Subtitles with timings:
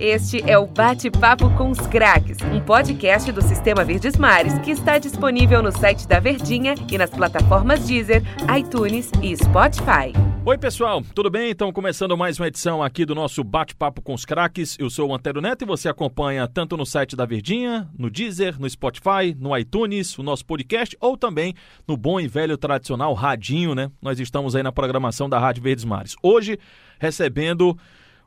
[0.00, 4.98] Este é o Bate-Papo com os Craques, um podcast do Sistema Verdes Mares que está
[4.98, 8.20] disponível no site da Verdinha e nas plataformas Deezer,
[8.58, 10.12] iTunes e Spotify.
[10.44, 11.48] Oi, pessoal, tudo bem?
[11.48, 14.76] Então, começando mais uma edição aqui do nosso Bate-Papo com os Craques.
[14.80, 18.60] Eu sou o Antero Neto e você acompanha tanto no site da Verdinha, no Deezer,
[18.60, 21.54] no Spotify, no iTunes, o nosso podcast ou também
[21.86, 23.90] no bom e velho tradicional Radinho, né?
[24.02, 26.16] Nós estamos aí na programação da Rádio Verdes Mares.
[26.20, 26.58] Hoje,
[26.98, 27.78] recebendo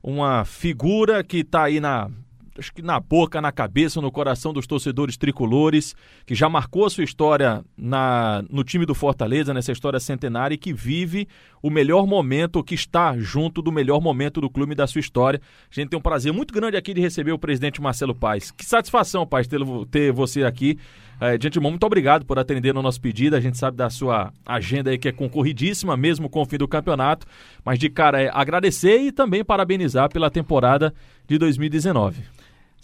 [0.08, 2.10] uma figura que está aí na
[2.58, 6.90] acho que na boca, na cabeça, no coração dos torcedores tricolores, que já marcou a
[6.90, 11.28] sua história na, no time do Fortaleza, nessa história centenária, e que vive
[11.62, 15.42] o melhor momento, que está junto do melhor momento do clube e da sua história.
[15.72, 18.52] A gente tem um prazer muito grande aqui de receber o presidente Marcelo Paes.
[18.52, 20.78] Que satisfação, Paes, ter, ter você aqui.
[21.20, 23.36] É, de antemão, muito obrigado por atender no nosso pedido.
[23.36, 26.68] A gente sabe da sua agenda aí que é concorridíssima, mesmo com o fim do
[26.68, 27.26] campeonato.
[27.66, 30.94] Mas de cara é agradecer e também parabenizar pela temporada
[31.28, 32.37] de 2019.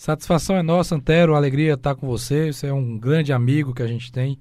[0.07, 1.33] Satisfação é nossa, Antero.
[1.33, 2.51] Alegria estar com você.
[2.51, 4.37] Você é um grande amigo que a gente tem.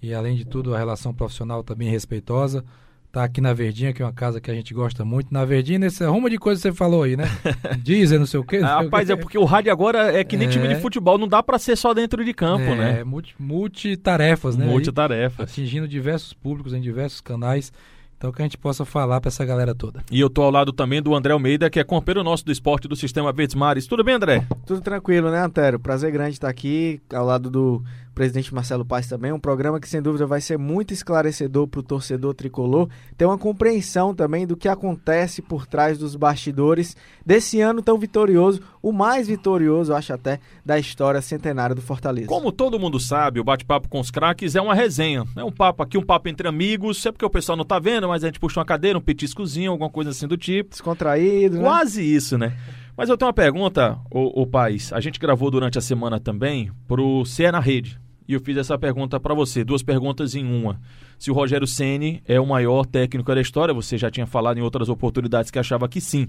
[0.00, 2.64] E além de tudo, a relação profissional também respeitosa.
[3.10, 5.34] Tá aqui na Verdinha, que é uma casa que a gente gosta muito.
[5.34, 7.24] Na Verdinha, nesse rumo de coisa que você falou aí, né?
[7.82, 8.58] Dizer, não sei o quê.
[8.58, 9.12] Ah, rapaz, quê.
[9.14, 10.50] é porque o rádio agora é que nem É.
[10.52, 13.02] time de futebol, não dá pra ser só dentro de campo, é, né?
[13.02, 14.64] multi- multitarefas, né?
[14.64, 15.50] Aí, Multitarefas.
[15.50, 17.72] atingindo diversos públicos em diversos canais.
[18.20, 20.04] Então, que a gente possa falar para essa galera toda.
[20.12, 22.86] E eu tô ao lado também do André Almeida, que é companheiro nosso do esporte
[22.86, 23.86] do Sistema Verdes Mares.
[23.86, 24.46] Tudo bem, André?
[24.66, 25.80] Tudo tranquilo, né, Antero?
[25.80, 27.82] Prazer grande estar aqui ao lado do
[28.14, 29.32] presidente Marcelo Paes também.
[29.32, 32.88] Um programa que, sem dúvida, vai ser muito esclarecedor para o torcedor tricolor.
[33.16, 38.60] Ter uma compreensão também do que acontece por trás dos bastidores desse ano tão vitorioso,
[38.82, 42.26] o mais vitorioso, acho até, da história centenária do Fortaleza.
[42.26, 45.24] Como todo mundo sabe, o bate-papo com os craques é uma resenha.
[45.36, 47.04] É um papo aqui, um papo entre amigos.
[47.04, 49.70] É porque o pessoal não tá vendo, mas a gente puxa uma cadeira, um petiscozinho,
[49.70, 50.70] alguma coisa assim do tipo.
[50.70, 51.62] Descontraído, né?
[51.62, 52.56] Quase isso, né?
[52.96, 54.92] Mas eu tenho uma pergunta, o, País.
[54.92, 57.98] A gente gravou durante a semana também pro CE na Rede.
[58.28, 60.80] E eu fiz essa pergunta para você, duas perguntas em uma.
[61.18, 64.62] Se o Rogério Ceni é o maior técnico da história, você já tinha falado em
[64.62, 66.28] outras oportunidades que achava que sim.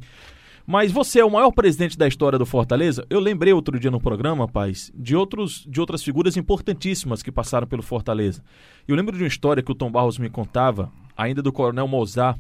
[0.66, 3.06] Mas você é o maior presidente da história do Fortaleza?
[3.10, 7.68] Eu lembrei outro dia no programa, Paz, de, outros, de outras figuras importantíssimas que passaram
[7.68, 8.44] pelo Fortaleza.
[8.88, 12.40] Eu lembro de uma história que o Tom Barros me contava, ainda do Coronel Mozart,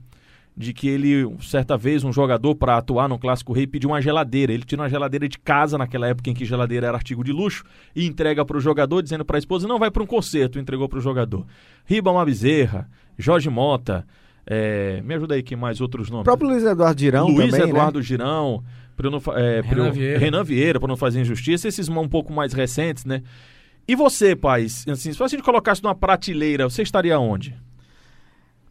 [0.61, 4.53] de que ele, certa vez, um jogador para atuar no Clássico Rei pediu uma geladeira.
[4.53, 7.63] Ele tira uma geladeira de casa, naquela época em que geladeira era artigo de luxo,
[7.95, 10.59] e entrega para o jogador, dizendo para a esposa: não, vai para um concerto.
[10.59, 11.45] Entregou para o jogador.
[11.85, 14.05] Ribamar Bezerra, Jorge Mota,
[14.45, 16.21] é, me ajuda aí, quem mais outros nomes?
[16.21, 18.05] O próprio Luiz Eduardo Girão Luiz também, Eduardo né?
[18.05, 18.63] Girão,
[19.03, 20.19] não, é, Renan eu- Vieira.
[20.19, 23.21] Renan Vieira, para não fazer injustiça, esses um pouco mais recentes, né?
[23.87, 27.55] E você, Paz, assim, se a gente colocasse numa prateleira, você estaria onde?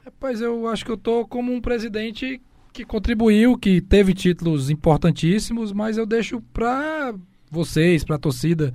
[0.05, 2.41] Rapaz, eu acho que eu tô como um presidente
[2.73, 7.15] que contribuiu, que teve títulos importantíssimos, mas eu deixo para
[7.51, 8.73] vocês, para a torcida,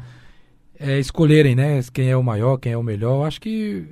[0.77, 1.79] é, escolherem, né?
[1.93, 3.21] Quem é o maior, quem é o melhor.
[3.21, 3.85] Eu acho que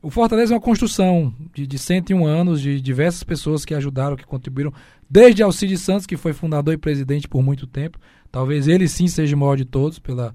[0.00, 4.24] o Fortaleza é uma construção de, de 101 anos, de diversas pessoas que ajudaram, que
[4.26, 4.72] contribuíram,
[5.10, 7.98] desde Alcides Santos, que foi fundador e presidente por muito tempo.
[8.30, 10.34] Talvez ele sim seja o maior de todos pela,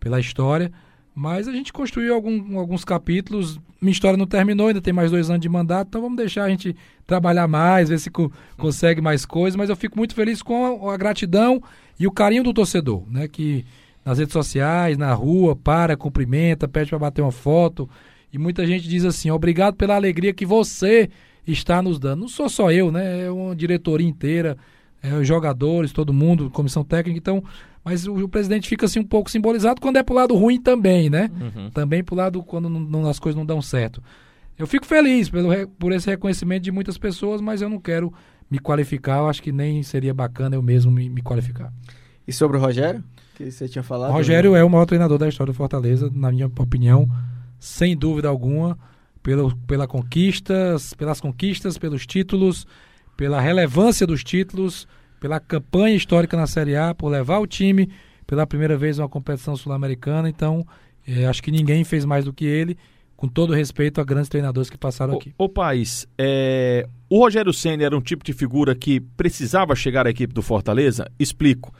[0.00, 0.72] pela história.
[1.14, 3.60] Mas a gente construiu algum- alguns capítulos.
[3.84, 6.48] Minha história não terminou, ainda tem mais dois anos de mandato, então vamos deixar a
[6.48, 6.74] gente
[7.06, 9.56] trabalhar mais, ver se co- consegue mais coisas.
[9.56, 11.62] Mas eu fico muito feliz com a, a gratidão
[12.00, 13.28] e o carinho do torcedor, né?
[13.28, 13.64] Que
[14.04, 17.88] nas redes sociais, na rua, para, cumprimenta, pede para bater uma foto.
[18.32, 21.08] E muita gente diz assim: obrigado pela alegria que você
[21.46, 22.20] está nos dando.
[22.22, 23.26] Não sou só eu, né?
[23.26, 24.56] É uma diretoria inteira,
[25.04, 27.18] é, os jogadores, todo mundo, comissão técnica.
[27.18, 27.44] Então,
[27.84, 31.10] mas o, o presidente fica assim um pouco simbolizado quando é pro lado ruim também,
[31.10, 31.30] né?
[31.74, 34.02] Também pro lado quando não- não- as coisas não dão certo.
[34.58, 35.48] Eu fico feliz pelo,
[35.78, 38.12] por esse reconhecimento de muitas pessoas, mas eu não quero
[38.50, 39.18] me qualificar.
[39.18, 41.72] Eu acho que nem seria bacana eu mesmo me, me qualificar.
[42.26, 43.02] E sobre o Rogério?
[43.34, 44.10] Que você tinha falado?
[44.10, 47.08] O Rogério é o maior treinador da história do Fortaleza, na minha opinião,
[47.58, 48.78] sem dúvida alguma,
[49.22, 52.64] pelo, pela conquistas, pelas conquistas, pelos títulos,
[53.16, 54.86] pela relevância dos títulos,
[55.20, 57.90] pela campanha histórica na Série A, por levar o time
[58.26, 60.28] pela primeira vez a uma competição sul-americana.
[60.28, 60.66] Então,
[61.06, 62.76] eh, acho que ninguém fez mais do que ele,
[63.16, 65.32] com todo respeito a grandes treinadores que passaram aqui.
[65.38, 70.06] Ô, ô País, é, o Rogério Senna era um tipo de figura que precisava chegar
[70.06, 71.10] à equipe do Fortaleza?
[71.18, 71.72] Explico.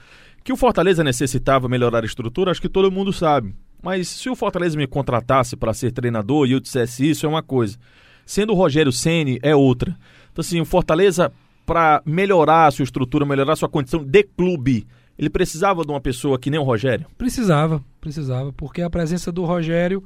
[0.42, 3.54] Que o Fortaleza necessitava melhorar a estrutura, acho que todo mundo sabe.
[3.82, 7.42] Mas se o Fortaleza me contratasse para ser treinador e eu dissesse isso, é uma
[7.42, 7.76] coisa.
[8.24, 9.94] Sendo o Rogério Ceni é outra.
[10.34, 11.30] Então, assim, o Fortaleza,
[11.64, 14.84] para melhorar a sua estrutura, melhorar a sua condição de clube,
[15.16, 17.06] ele precisava de uma pessoa que nem o Rogério?
[17.16, 20.02] Precisava, precisava, porque a presença do Rogério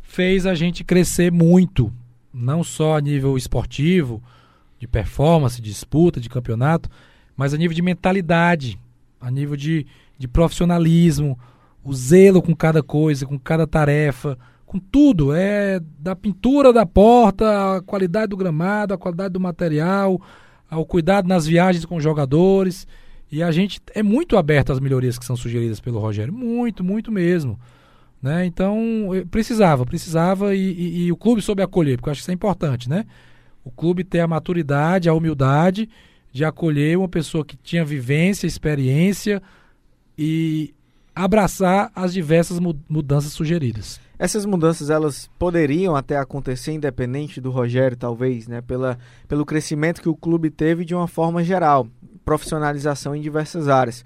[0.00, 1.92] fez a gente crescer muito,
[2.32, 4.22] não só a nível esportivo,
[4.78, 6.88] de performance, de disputa, de campeonato,
[7.36, 8.78] mas a nível de mentalidade.
[9.20, 9.86] a nível de,
[10.16, 11.38] de profissionalismo,
[11.84, 14.38] o zelo com cada coisa, com cada tarefa,
[14.68, 15.32] com tudo.
[15.34, 20.20] É da pintura da porta, a qualidade do gramado, a qualidade do material,
[20.70, 22.86] ao cuidado nas viagens com os jogadores.
[23.32, 26.32] E a gente é muito aberto às melhorias que são sugeridas pelo Rogério.
[26.32, 27.58] Muito, muito mesmo.
[28.22, 28.44] Né?
[28.44, 32.30] Então, precisava, precisava e, e, e, o clube soube acolher, porque eu acho que isso
[32.30, 33.04] é importante, né?
[33.64, 35.88] O clube ter a maturidade, a humildade
[36.32, 39.40] de acolher uma pessoa que tinha vivência, experiência
[40.16, 40.74] e
[41.14, 44.00] abraçar as diversas mudanças sugeridas.
[44.18, 48.60] Essas mudanças elas poderiam até acontecer independente do Rogério, talvez, né?
[48.60, 48.98] Pela,
[49.28, 51.86] pelo crescimento que o clube teve de uma forma geral,
[52.24, 54.04] profissionalização em diversas áreas.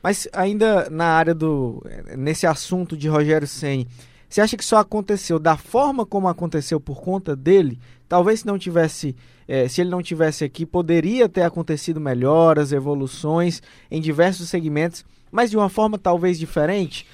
[0.00, 1.82] Mas ainda na área do
[2.16, 3.88] nesse assunto de Rogério Ceni,
[4.28, 7.80] você acha que só aconteceu da forma como aconteceu por conta dele?
[8.08, 9.16] Talvez se não tivesse,
[9.48, 13.60] é, se ele não tivesse aqui, poderia ter acontecido melhoras, evoluções
[13.90, 17.04] em diversos segmentos, mas de uma forma talvez diferente.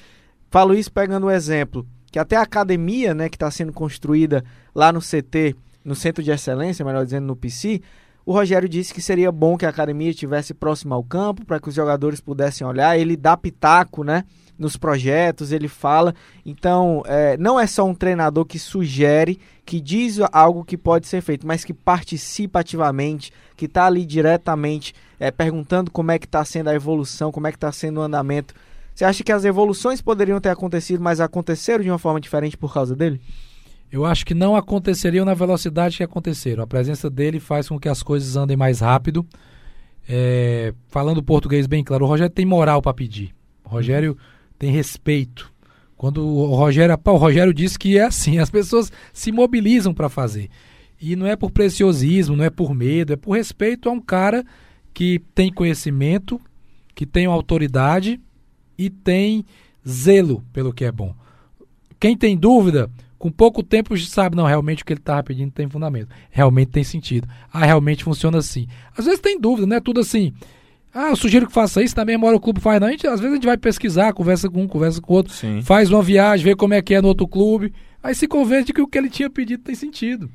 [0.50, 4.44] Falo isso pegando o um exemplo que até a academia, né, que está sendo construída
[4.72, 7.82] lá no CT, no Centro de Excelência, melhor dizendo, no PC,
[8.24, 11.68] o Rogério disse que seria bom que a academia estivesse próxima ao campo para que
[11.68, 12.96] os jogadores pudessem olhar.
[12.96, 14.22] Ele dá pitaco, né?
[14.56, 16.14] Nos projetos, ele fala.
[16.46, 21.20] Então, é, não é só um treinador que sugere, que diz algo que pode ser
[21.20, 26.44] feito, mas que participa ativamente, que está ali diretamente é, perguntando como é que está
[26.44, 28.54] sendo a evolução, como é que está sendo o andamento
[28.94, 32.72] você acha que as evoluções poderiam ter acontecido, mas aconteceram de uma forma diferente por
[32.72, 33.20] causa dele?
[33.90, 36.62] Eu acho que não aconteceriam na velocidade que aconteceram.
[36.62, 39.26] A presença dele faz com que as coisas andem mais rápido.
[40.08, 43.34] É, falando português bem claro, o Rogério tem moral para pedir.
[43.64, 44.16] O Rogério
[44.58, 45.52] tem respeito.
[45.96, 50.50] Quando o Rogério, o Rogério disse que é assim, as pessoas se mobilizam para fazer.
[51.00, 54.44] E não é por preciosismo, não é por medo, é por respeito a um cara
[54.92, 56.40] que tem conhecimento,
[56.94, 58.20] que tem autoridade
[58.76, 59.44] e tem
[59.86, 61.14] zelo pelo que é bom.
[61.98, 65.68] Quem tem dúvida, com pouco tempo sabe, não, realmente o que ele estava pedindo tem
[65.68, 66.08] fundamento.
[66.30, 67.28] Realmente tem sentido.
[67.52, 68.66] Ah, realmente funciona assim.
[68.96, 70.32] Às vezes tem dúvida, não é tudo assim.
[70.92, 72.80] Ah, eu sugiro que faça isso, também mora o clube faz.
[72.80, 75.32] Não, a gente, às vezes a gente vai pesquisar, conversa com um, conversa com outro,
[75.32, 75.60] Sim.
[75.62, 78.72] faz uma viagem, vê como é que é no outro clube, aí se convence de
[78.72, 80.30] que o que ele tinha pedido tem sentido.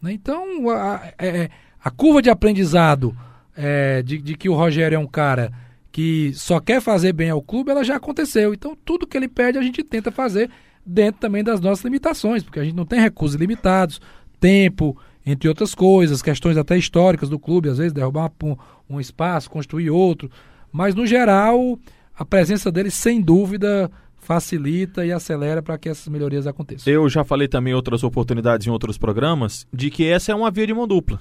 [0.00, 0.12] Né?
[0.12, 1.50] Então, a, a, é,
[1.82, 3.16] a, curva de aprendizado
[3.56, 5.52] é, de, de que o Rogério é um cara
[5.92, 8.54] que só quer fazer bem ao clube, ela já aconteceu.
[8.54, 10.50] Então, tudo que ele pede, a gente tenta fazer
[10.84, 14.00] dentro também das nossas limitações, porque a gente não tem recursos limitados,
[14.40, 18.56] tempo, entre outras coisas, questões até históricas do clube, às vezes derrubar um,
[18.88, 20.30] um espaço, construir outro.
[20.72, 21.78] Mas, no geral,
[22.16, 26.90] a presença dele, sem dúvida, facilita e acelera para que essas melhorias aconteçam.
[26.90, 30.66] Eu já falei também outras oportunidades em outros programas de que essa é uma via
[30.66, 31.20] de mão dupla.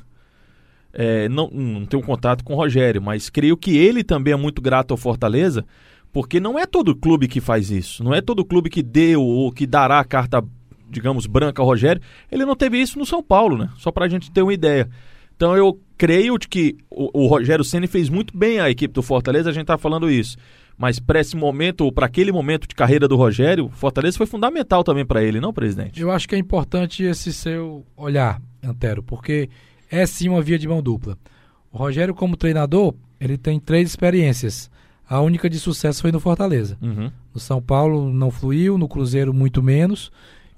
[0.94, 4.62] É, não, não tenho contato com o Rogério, mas creio que ele também é muito
[4.62, 5.66] grato ao Fortaleza,
[6.12, 8.04] porque não é todo clube que faz isso.
[8.04, 10.44] Não é todo clube que deu ou que dará a carta,
[10.90, 12.02] digamos, branca ao Rogério.
[12.32, 13.70] Ele não teve isso no São Paulo, né?
[13.78, 14.90] Só para a gente ter uma ideia.
[15.36, 19.50] Então eu creio que o, o Rogério Ceni fez muito bem a equipe do Fortaleza,
[19.50, 20.38] a gente está falando isso.
[20.78, 24.84] Mas para esse momento, ou para aquele momento de carreira do Rogério, Fortaleza foi fundamental
[24.84, 26.02] também para ele, não, presidente?
[26.02, 29.50] Eu acho que é importante esse seu olhar, Antero, porque
[29.92, 31.18] é sim uma via de mão dupla.
[31.72, 34.72] O Rogério, como treinador, ele tem três experiências.
[35.08, 36.78] A única de sucesso foi no Fortaleza.
[36.82, 37.12] Uhum.
[37.33, 40.10] No São Paulo não fluiu, no Cruzeiro muito menos.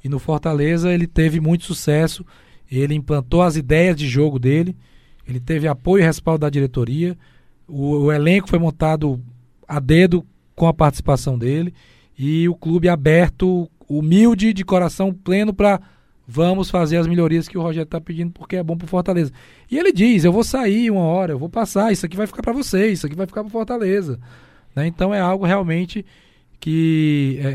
[0.04, 2.24] E no Fortaleza ele teve muito sucesso.
[2.72, 4.76] Ele implantou as ideias de jogo dele.
[5.28, 7.18] Ele teve apoio e respaldo da diretoria.
[7.68, 9.20] O, o elenco foi montado
[9.68, 10.24] a dedo
[10.56, 11.74] com a participação dele.
[12.18, 15.82] E o clube aberto, humilde, de coração pleno para
[16.28, 19.32] Vamos fazer as melhorias que o Rogério está pedindo porque é bom para Fortaleza.
[19.70, 22.42] E ele diz: eu vou sair uma hora, eu vou passar, isso aqui vai ficar
[22.42, 24.20] para vocês, isso aqui vai ficar para Fortaleza.
[24.76, 24.88] Né?
[24.88, 26.06] Então é algo realmente
[26.60, 27.52] que é, é,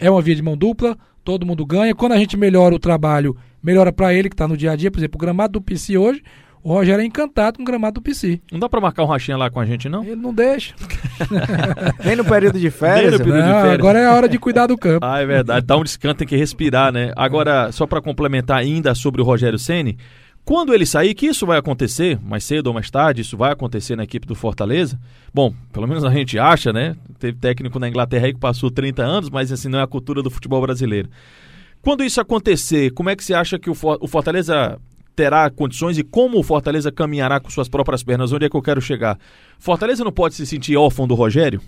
[0.00, 1.94] é, é uma via de mão dupla, todo mundo ganha.
[1.94, 4.90] Quando a gente melhora o trabalho, melhora para ele que está no dia a dia.
[4.90, 6.22] Por exemplo, o gramado do PC hoje
[6.66, 8.40] o Rogério é encantado com o gramado do PC.
[8.50, 10.02] Não dá pra marcar um rachinha lá com a gente, não?
[10.02, 10.74] Ele não deixa.
[12.04, 13.18] Nem no período de férias.
[13.18, 13.78] Período não, de férias.
[13.78, 15.06] Agora é a hora de cuidar do campo.
[15.06, 15.64] ah, é verdade.
[15.64, 17.12] Dá um descanso, tem que respirar, né?
[17.14, 19.96] Agora, só para complementar ainda sobre o Rogério Ceni,
[20.44, 23.94] quando ele sair, que isso vai acontecer, mais cedo ou mais tarde, isso vai acontecer
[23.94, 24.98] na equipe do Fortaleza.
[25.32, 26.96] Bom, pelo menos a gente acha, né?
[27.20, 30.20] Teve técnico na Inglaterra aí que passou 30 anos, mas assim não é a cultura
[30.20, 31.08] do futebol brasileiro.
[31.80, 33.74] Quando isso acontecer, como é que você acha que o
[34.08, 34.80] Fortaleza
[35.16, 38.32] terá condições e como o Fortaleza caminhará com suas próprias pernas?
[38.32, 39.18] Onde é que eu quero chegar?
[39.58, 41.60] Fortaleza não pode se sentir órfão do Rogério?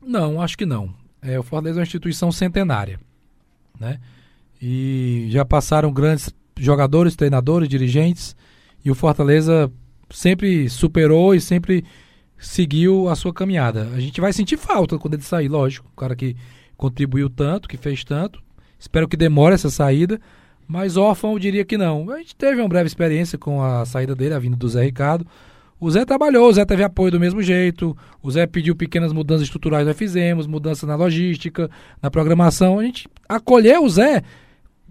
[0.00, 0.94] Não, acho que não.
[1.22, 3.00] É, o Fortaleza é uma instituição centenária,
[3.80, 3.98] né?
[4.60, 8.36] E já passaram grandes jogadores, treinadores, dirigentes,
[8.84, 9.72] e o Fortaleza
[10.10, 11.84] sempre superou e sempre
[12.38, 13.88] seguiu a sua caminhada.
[13.94, 15.88] A gente vai sentir falta quando ele sair, lógico.
[15.92, 16.36] O cara que
[16.76, 18.42] contribuiu tanto, que fez tanto.
[18.78, 20.20] Espero que demore essa saída,
[20.68, 22.10] mas órfão eu diria que não.
[22.10, 25.26] A gente teve uma breve experiência com a saída dele, a vinda do Zé Ricardo.
[25.80, 29.44] O Zé trabalhou, o Zé teve apoio do mesmo jeito, o Zé pediu pequenas mudanças
[29.44, 31.70] estruturais, nós fizemos, mudanças na logística,
[32.02, 32.78] na programação.
[32.78, 34.22] A gente acolheu o Zé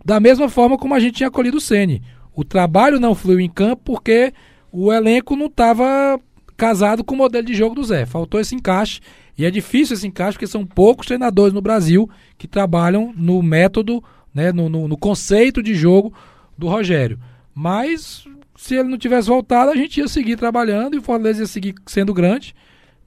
[0.04, 2.02] da mesma forma como a gente tinha acolhido o Sene.
[2.34, 4.34] O trabalho não fluiu em campo porque
[4.72, 6.20] o elenco não estava
[6.56, 8.06] casado com o modelo de jogo do Zé.
[8.06, 9.00] Faltou esse encaixe.
[9.38, 14.04] E é difícil esse encaixe porque são poucos treinadores no Brasil que trabalham no método,
[14.38, 16.14] né, no, no, no conceito de jogo
[16.56, 17.20] do Rogério.
[17.56, 18.24] Mas
[18.56, 21.74] se ele não tivesse voltado, a gente ia seguir trabalhando e o Fortaleza ia seguir
[21.88, 22.54] sendo grande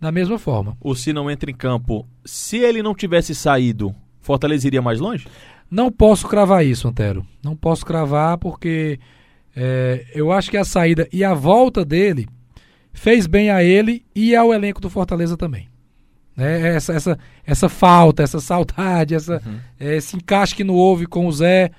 [0.01, 0.77] da mesma forma.
[0.81, 5.29] O se não entra em campo, se ele não tivesse saído, Fortaleza iria mais longe?
[5.71, 7.25] Não posso cravar isso, Antero.
[7.45, 8.99] Não posso cravar porque
[9.55, 12.27] é, eu acho que a saída e a volta dele
[12.93, 15.70] fez bem a ele e ao elenco do Fortaleza também.
[16.37, 16.75] Né?
[16.77, 19.59] Essa, essa, essa falta, essa saudade, essa, uhum.
[19.79, 21.71] esse encaixe que não houve com o Zé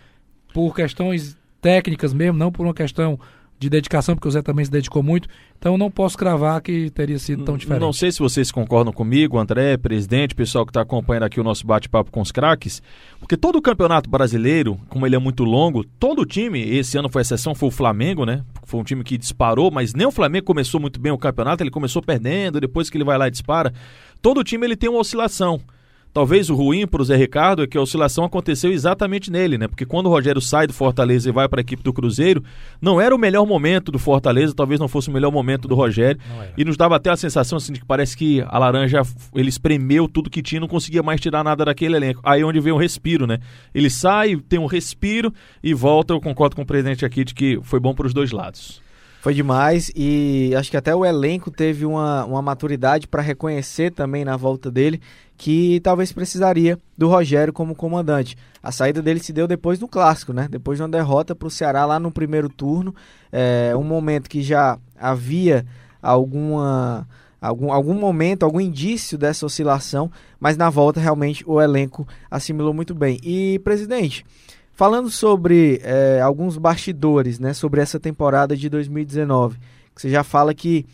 [0.54, 3.20] por questões técnicas mesmo, não por uma questão
[3.62, 5.30] de dedicação, porque o Zé também se dedicou muito.
[5.60, 7.80] Então não posso cravar que teria sido tão diferente.
[7.80, 11.68] Não sei se vocês concordam comigo, André, presidente, pessoal que está acompanhando aqui o nosso
[11.68, 12.82] bate-papo com os craques,
[13.20, 17.08] porque todo o campeonato brasileiro, como ele é muito longo, todo o time, esse ano
[17.08, 18.44] foi exceção, foi o Flamengo, né?
[18.64, 21.70] Foi um time que disparou, mas nem o Flamengo começou muito bem o campeonato, ele
[21.70, 23.72] começou perdendo, depois que ele vai lá e dispara.
[24.24, 25.62] Todo time ele tem uma oscilação.
[26.14, 29.68] Talvez o ruim para o Zé Ricardo é que a oscilação aconteceu exatamente nele, né?
[29.68, 32.44] Porque quando o Rogério sai do Fortaleza e vai para a equipe do Cruzeiro,
[32.82, 36.20] não era o melhor momento do Fortaleza, talvez não fosse o melhor momento do Rogério.
[36.58, 39.02] E nos dava até a sensação assim, de que parece que a laranja
[39.34, 42.20] ele espremeu tudo que tinha, não conseguia mais tirar nada daquele elenco.
[42.26, 43.40] Aí é onde vem o respiro, né?
[43.74, 46.14] Ele sai, tem um respiro e volta.
[46.14, 48.81] Eu concordo com o presidente aqui de que foi bom para os dois lados.
[49.22, 54.26] Foi demais e acho que até o elenco teve uma, uma maturidade para reconhecer também
[54.26, 55.00] na volta dele
[55.38, 58.36] que talvez precisaria do Rogério como comandante.
[58.64, 60.48] A saída dele se deu depois do clássico, né?
[60.50, 62.96] Depois de uma derrota para o Ceará lá no primeiro turno,
[63.32, 65.68] é, um momento que já havia
[66.02, 67.08] alguma
[67.40, 72.96] algum, algum momento, algum indício dessa oscilação, mas na volta realmente o elenco assimilou muito
[72.96, 73.20] bem.
[73.24, 74.26] E presidente,
[74.82, 79.60] Falando sobre é, alguns bastidores, né, sobre essa temporada de 2019,
[79.94, 80.88] que você já fala que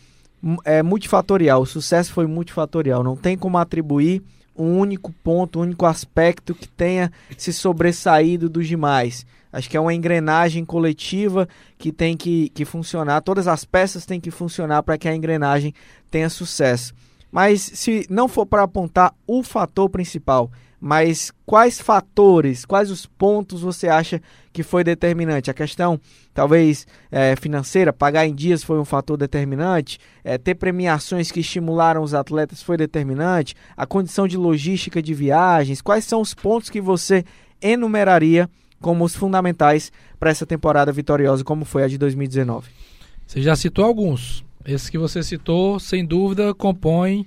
[0.62, 4.22] é multifatorial, o sucesso foi multifatorial, não tem como atribuir
[4.54, 9.24] um único ponto, um único aspecto que tenha se sobressaído dos demais.
[9.50, 14.20] Acho que é uma engrenagem coletiva que tem que, que funcionar, todas as peças têm
[14.20, 15.72] que funcionar para que a engrenagem
[16.10, 16.92] tenha sucesso.
[17.32, 20.50] Mas se não for para apontar o fator principal,
[20.80, 25.50] mas quais fatores, quais os pontos você acha que foi determinante?
[25.50, 26.00] A questão,
[26.32, 32.02] talvez, é, financeira, pagar em dias foi um fator determinante, é, ter premiações que estimularam
[32.02, 36.80] os atletas foi determinante, a condição de logística de viagens, quais são os pontos que
[36.80, 37.24] você
[37.60, 38.48] enumeraria
[38.80, 42.70] como os fundamentais para essa temporada vitoriosa, como foi a de 2019?
[43.26, 44.44] Você já citou alguns.
[44.64, 47.26] Esses que você citou, sem dúvida, compõem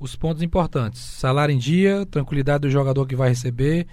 [0.00, 3.86] os pontos importantes: salário em dia, tranquilidade do jogador que vai receber,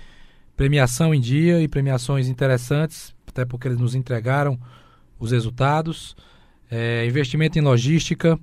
[0.55, 4.57] premiação em dia e premiações interessantes, até porque eles nos entregaram
[5.19, 6.15] os resultados,
[6.71, 8.39] é, investimento em logística,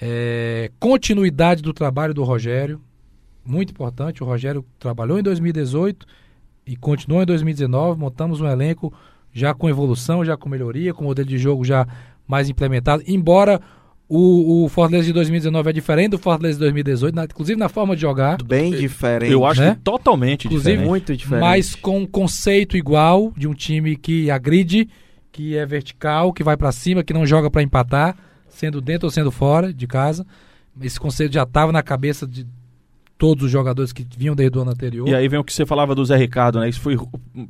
[0.00, 2.80] é, continuidade do trabalho do Rogério,
[3.44, 4.22] muito importante.
[4.22, 6.06] O Rogério trabalhou em 2018
[6.66, 7.98] e continuou em 2019.
[7.98, 8.92] Montamos um elenco
[9.32, 11.86] já com evolução, já com melhoria, com modelo de jogo já
[12.26, 13.60] mais implementado, embora
[14.08, 17.94] o, o Fortaleza de 2019 é diferente do Fortaleza de 2018, na, inclusive na forma
[17.94, 18.42] de jogar.
[18.42, 19.30] Bem diferente.
[19.30, 19.74] Eu acho né?
[19.74, 20.88] que totalmente inclusive, diferente.
[20.88, 21.42] Muito diferente.
[21.42, 24.88] Mas com um conceito igual de um time que agride,
[25.30, 28.16] que é vertical, que vai para cima, que não joga para empatar,
[28.48, 30.26] sendo dentro ou sendo fora de casa.
[30.80, 32.46] Esse conceito já estava na cabeça de
[33.18, 35.08] todos os jogadores que vinham desde o ano anterior.
[35.08, 36.68] E aí vem o que você falava do Zé Ricardo, né?
[36.68, 36.96] Isso foi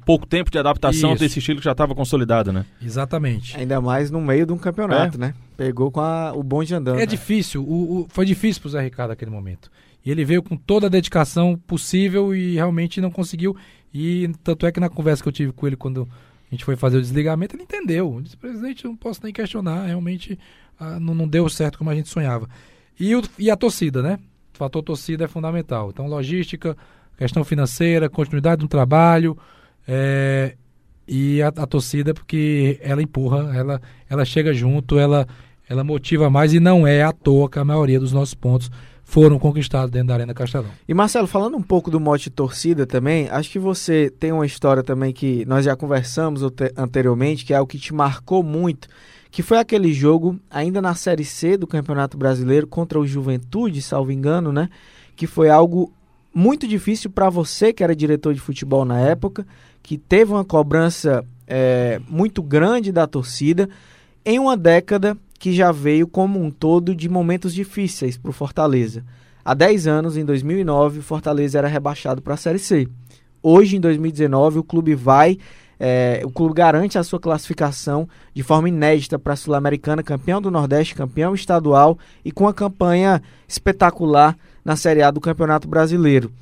[0.05, 1.23] pouco tempo de adaptação Isso.
[1.23, 2.65] desse estilo que já estava consolidado, né?
[2.83, 3.55] Exatamente.
[3.55, 5.21] Ainda mais no meio de um campeonato, é.
[5.21, 5.35] né?
[5.57, 6.97] Pegou com a, o bonde andando.
[6.97, 7.07] É né?
[7.07, 9.71] difícil, o, o, foi difícil pro Zé Ricardo naquele momento.
[10.05, 13.55] E ele veio com toda a dedicação possível e realmente não conseguiu.
[13.93, 16.09] E tanto é que na conversa que eu tive com ele quando
[16.51, 18.15] a gente foi fazer o desligamento, ele entendeu.
[18.15, 20.39] Ele disse, presidente, não posso nem questionar, realmente
[20.81, 22.49] ah, não, não deu certo como a gente sonhava.
[22.99, 24.19] E, o, e a torcida, né?
[24.59, 25.91] Fator torcida é fundamental.
[25.91, 26.77] Então, logística,
[27.17, 29.38] questão financeira, continuidade do trabalho
[29.87, 30.57] é,
[31.07, 35.27] e a, a, torcida, porque ela empurra, ela, ela chega junto, ela,
[35.69, 38.71] ela motiva mais e não é à toa que a maioria dos nossos pontos
[39.05, 40.69] foram conquistados dentro da Arena Castelão.
[40.87, 44.83] E Marcelo, falando um pouco do mote torcida também, acho que você tem uma história
[44.83, 46.43] também que nós já conversamos
[46.77, 48.87] anteriormente, que é o que te marcou muito,
[49.31, 54.11] que foi aquele jogo ainda na Série C do Campeonato Brasileiro contra o Juventude, salvo
[54.11, 54.69] engano, né?
[55.15, 55.93] Que foi algo
[56.35, 59.47] muito difícil para você que era diretor de futebol na época,
[59.83, 63.69] que teve uma cobrança é, muito grande da torcida
[64.25, 69.05] em uma década que já veio como um todo de momentos difíceis para o Fortaleza.
[69.45, 72.89] Há 10 anos, em 2009, o Fortaleza era rebaixado para a Série C.
[73.43, 75.39] Hoje, em 2019, o clube vai
[75.81, 80.51] é, o clube garante a sua classificação de forma inédita para a Sul-Americana, campeão do
[80.51, 86.33] Nordeste, campeão estadual e com uma campanha espetacular na Série A do Campeonato Brasileiro.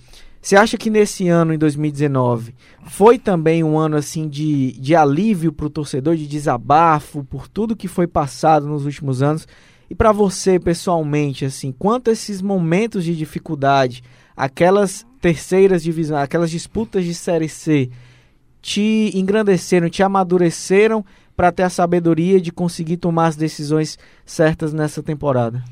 [0.40, 5.52] Você acha que nesse ano, em 2019, foi também um ano assim de, de alívio
[5.52, 9.46] para o torcedor, de desabafo por tudo que foi passado nos últimos anos?
[9.90, 14.02] E para você, pessoalmente, assim, quanto esses momentos de dificuldade,
[14.36, 17.90] aquelas terceiras divisões, aquelas disputas de Série C,
[18.66, 21.04] te engrandeceram, te amadureceram
[21.36, 25.62] para ter a sabedoria de conseguir tomar as decisões certas nessa temporada?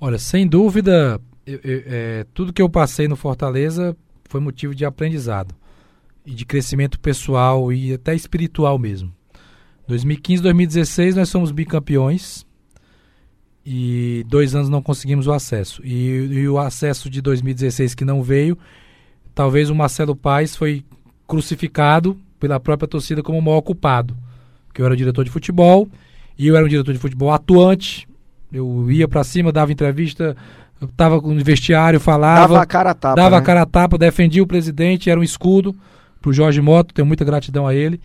[0.00, 4.86] Olha, sem dúvida, eu, eu, é, tudo que eu passei no Fortaleza foi motivo de
[4.86, 5.54] aprendizado
[6.24, 9.14] e de crescimento pessoal e até espiritual mesmo.
[9.86, 12.46] 2015, 2016 nós somos bicampeões
[13.66, 15.82] e dois anos não conseguimos o acesso.
[15.84, 18.56] E, e o acesso de 2016 que não veio,
[19.34, 20.82] talvez o Marcelo Paes foi
[21.26, 24.16] crucificado pela própria torcida como o maior culpado.
[24.72, 25.88] Que eu era diretor de futebol
[26.38, 28.08] e eu era um diretor de futebol atuante.
[28.52, 30.36] Eu ia para cima, dava entrevista,
[30.82, 32.48] estava com o vestiário, falava.
[32.48, 33.16] Dava a cara a tapa.
[33.16, 33.42] Dava né?
[33.42, 35.74] a cara a tapa, defendia o presidente, era um escudo
[36.20, 38.00] pro Jorge Moto, tenho muita gratidão a ele.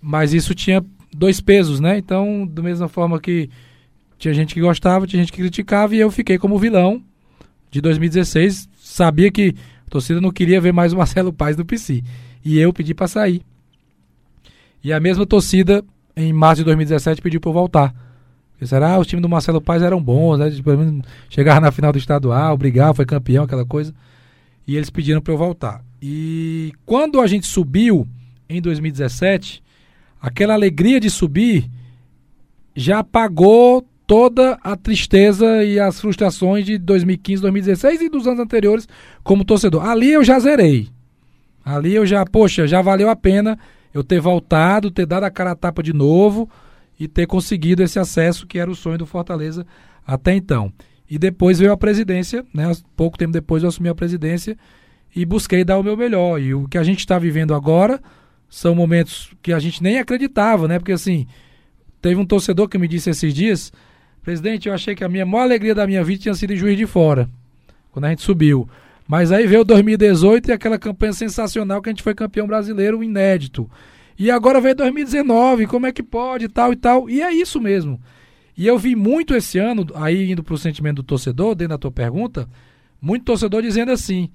[0.00, 0.84] Mas isso tinha
[1.14, 1.98] dois pesos, né?
[1.98, 3.48] Então, da mesma forma que
[4.18, 7.02] tinha gente que gostava, tinha gente que criticava, e eu fiquei como vilão
[7.70, 8.68] de 2016.
[8.78, 9.54] Sabia que
[9.86, 12.02] a torcida não queria ver mais o Marcelo Paz no PC.
[12.44, 13.42] E eu pedi para sair.
[14.82, 15.82] E a mesma torcida,
[16.14, 17.94] em março de 2017, pediu para eu voltar.
[18.62, 20.50] Será ah, os times do Marcelo Paz eram bons, né?
[20.62, 23.94] Pelo menos chegar na final do estadual, brigar, foi campeão, aquela coisa.
[24.66, 25.84] E eles pediram para eu voltar.
[26.00, 28.06] E quando a gente subiu
[28.48, 29.62] em 2017,
[30.20, 31.68] aquela alegria de subir
[32.74, 38.88] já apagou toda a tristeza e as frustrações de 2015, 2016 e dos anos anteriores
[39.22, 39.86] como torcedor.
[39.86, 40.88] Ali eu já zerei.
[41.64, 43.58] Ali eu já, poxa, já valeu a pena
[43.92, 46.48] eu ter voltado, ter dado a cara a tapa de novo
[46.98, 49.66] e ter conseguido esse acesso que era o sonho do Fortaleza
[50.06, 50.72] até então.
[51.08, 52.72] E depois veio a presidência, né?
[52.96, 54.56] Pouco tempo depois eu assumi a presidência
[55.14, 56.40] e busquei dar o meu melhor.
[56.40, 58.00] E o que a gente está vivendo agora
[58.48, 60.78] são momentos que a gente nem acreditava, né?
[60.78, 61.26] Porque assim,
[62.00, 63.72] teve um torcedor que me disse esses dias,
[64.22, 66.76] presidente, eu achei que a minha maior alegria da minha vida tinha sido em Juiz
[66.76, 67.28] de Fora,
[67.92, 68.68] quando a gente subiu.
[69.06, 73.70] Mas aí veio 2018 e aquela campanha sensacional que a gente foi campeão brasileiro inédito.
[74.18, 77.10] E agora veio 2019, como é que pode, tal e tal.
[77.10, 78.00] E é isso mesmo.
[78.56, 81.78] E eu vi muito esse ano, aí indo para o sentimento do torcedor, dentro da
[81.78, 82.48] tua pergunta,
[83.00, 84.30] muito torcedor dizendo assim: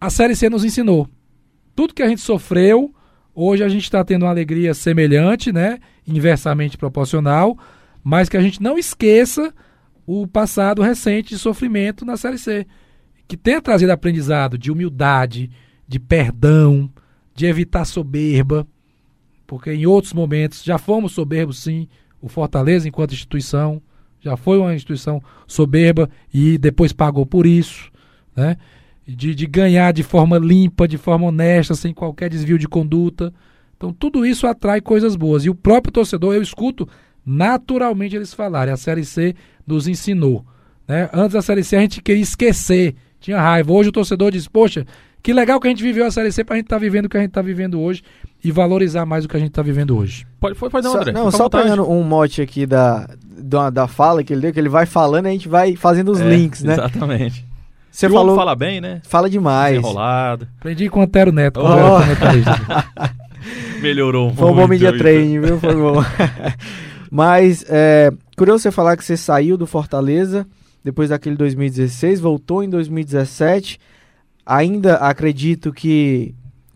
[0.00, 1.08] a Série C nos ensinou.
[1.74, 2.92] Tudo que a gente sofreu,
[3.34, 5.78] hoje a gente está tendo uma alegria semelhante, né?
[6.06, 7.56] Inversamente proporcional,
[8.02, 9.54] mas que a gente não esqueça
[10.04, 12.66] o passado recente de sofrimento na Série C
[13.28, 15.50] que tenha trazido aprendizado de humildade,
[15.86, 16.90] de perdão,
[17.34, 18.66] de evitar soberba,
[19.46, 21.88] porque em outros momentos já fomos soberbos, sim.
[22.20, 23.80] O Fortaleza, enquanto instituição,
[24.20, 27.90] já foi uma instituição soberba e depois pagou por isso,
[28.34, 28.56] né?
[29.06, 33.32] De, de ganhar de forma limpa, de forma honesta, sem qualquer desvio de conduta.
[33.76, 35.44] Então, tudo isso atrai coisas boas.
[35.44, 36.88] E o próprio torcedor, eu escuto
[37.24, 38.74] naturalmente eles falarem.
[38.74, 40.44] A Série C nos ensinou.
[40.88, 41.08] Né?
[41.12, 43.72] Antes da Série C, a gente queria esquecer tinha raiva.
[43.72, 44.86] Hoje o torcedor diz, poxa,
[45.20, 47.08] que legal que a gente viveu a Série C pra gente estar tá vivendo o
[47.08, 48.02] que a gente está vivendo hoje
[48.42, 50.24] e valorizar mais o que a gente está vivendo hoje.
[50.38, 51.12] Pode, pode fazer, só, André.
[51.12, 54.68] Não, só pegando um mote aqui da, da, da, fala que ele deu, que ele
[54.68, 56.74] vai falando e a gente vai fazendo os é, links, né?
[56.74, 57.44] Exatamente.
[57.90, 58.36] Você falou.
[58.36, 59.00] fala bem, né?
[59.08, 59.76] Fala demais.
[59.76, 60.46] Enrolado.
[60.58, 61.60] Aprendi com o Antero Neto.
[61.60, 61.98] Oh.
[63.80, 65.58] Melhorou Foi um bom media training, viu?
[65.58, 66.04] Foi bom.
[67.10, 70.46] Mas, é, curioso você falar que você saiu do Fortaleza
[70.86, 73.80] depois daquele 2016, voltou em 2017.
[74.46, 76.32] Ainda acredito que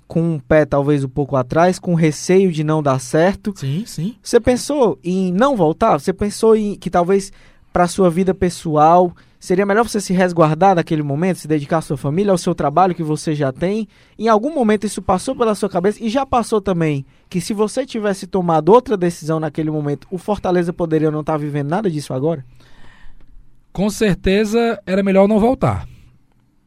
[0.08, 3.54] com um pé talvez um pouco atrás, com receio de não dar certo.
[3.56, 4.16] Sim, sim.
[4.20, 6.00] Você pensou em não voltar?
[6.00, 7.32] Você pensou em que talvez
[7.72, 11.96] para sua vida pessoal seria melhor você se resguardar naquele momento, se dedicar à sua
[11.96, 13.86] família, ao seu trabalho que você já tem?
[14.18, 17.86] Em algum momento isso passou pela sua cabeça e já passou também que se você
[17.86, 22.12] tivesse tomado outra decisão naquele momento, o Fortaleza poderia não estar tá vivendo nada disso
[22.12, 22.44] agora?
[23.72, 25.86] Com certeza era melhor não voltar.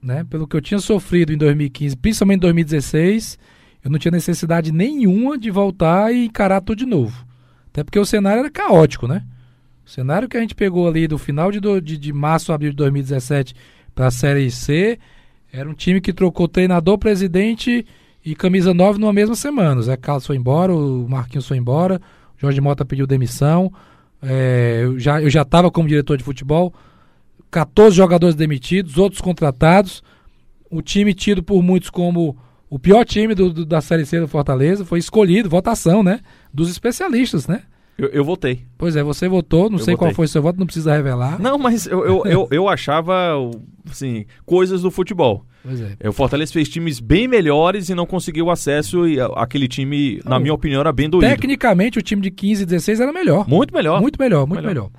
[0.02, 0.26] Né?
[0.30, 3.38] Pelo que eu tinha sofrido em 2015, principalmente em 2016,
[3.84, 7.26] eu não tinha necessidade nenhuma de voltar e encarar tudo de novo.
[7.68, 9.24] Até porque o cenário era caótico, né?
[9.86, 12.72] O cenário que a gente pegou ali do final de, do, de, de março, abril
[12.72, 13.54] de 2017
[13.94, 15.00] para a Série C
[15.52, 17.86] era um time que trocou treinador, presidente
[18.26, 19.80] e camisa 9 numa mesma semana.
[19.80, 22.02] O Zé Carlos foi embora, o Marquinhos foi embora,
[22.38, 23.72] o Jorge Mota pediu demissão.
[24.22, 26.74] É, eu já eu já estava como diretor de futebol.
[27.54, 30.02] 14 jogadores demitidos, outros contratados.
[30.72, 32.36] O time tido por muitos como
[32.68, 36.20] o pior time do, do, da Série C do Fortaleza foi escolhido, votação, né?
[36.52, 37.62] Dos especialistas, né?
[37.96, 38.66] Eu, eu votei.
[38.76, 40.16] Pois é, você votou, não Eu sei qual votei.
[40.16, 41.39] foi o seu voto, não precisa revelar.
[41.39, 43.13] Não, mas eu, eu, eu, eu achava,
[43.88, 45.46] assim, coisas do futebol.
[45.63, 45.96] Pois é.
[46.00, 50.39] É, O Fortaleza fez times bem melhores e não conseguiu acesso e aquele time, na
[50.39, 51.28] minha opinião, era bem doído.
[51.28, 53.48] Tecnicamente, o time de 15 e 16 era melhor.
[53.48, 54.02] Muito melhor.
[54.02, 54.74] Muito melhor, muito Melhor.
[54.74, 54.89] melhor.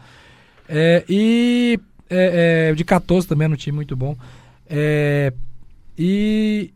[0.69, 4.17] É, e é, é, de 14 também era um time muito bom.
[4.69, 5.33] É,
[5.99, 6.73] e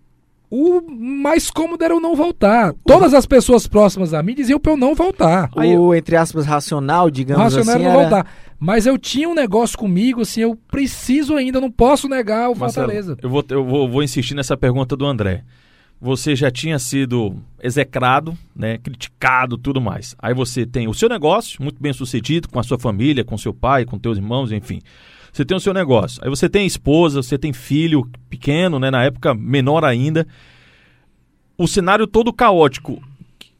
[0.51, 2.75] o mais cômodo era eu não voltar.
[2.87, 5.51] Todas as pessoas próximas a mim diziam pra eu não voltar.
[5.57, 8.09] Aí o, entre aspas, racional, digamos racional assim, era não era...
[8.09, 8.33] voltar.
[8.59, 12.87] Mas eu tinha um negócio comigo, assim, eu preciso ainda, não posso negar o Marcelo,
[12.87, 13.17] Fortaleza.
[13.23, 15.45] eu, vou, eu vou, vou insistir nessa pergunta do André.
[16.01, 20.14] Você já tinha sido execrado, né, criticado, tudo mais.
[20.19, 23.53] Aí você tem o seu negócio, muito bem sucedido, com a sua família, com seu
[23.53, 24.81] pai, com teus irmãos, enfim.
[25.38, 26.20] Você tem o seu negócio.
[26.24, 30.27] Aí você tem esposa, você tem filho pequeno, né, na época menor ainda.
[31.57, 33.01] O cenário todo caótico.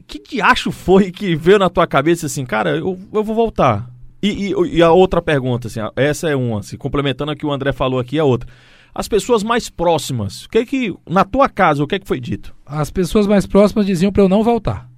[0.05, 3.89] Que, que diacho foi que veio na tua cabeça assim, cara, eu, eu vou voltar?
[4.21, 7.51] E, e- e a outra pergunta, assim, essa é uma, assim, complementando a que o
[7.53, 8.49] André falou aqui, a outra.
[8.93, 12.07] As pessoas mais próximas, o que é que, na tua casa, o que é que
[12.07, 12.53] foi dito?
[12.65, 14.89] As pessoas mais próximas diziam pra eu não voltar.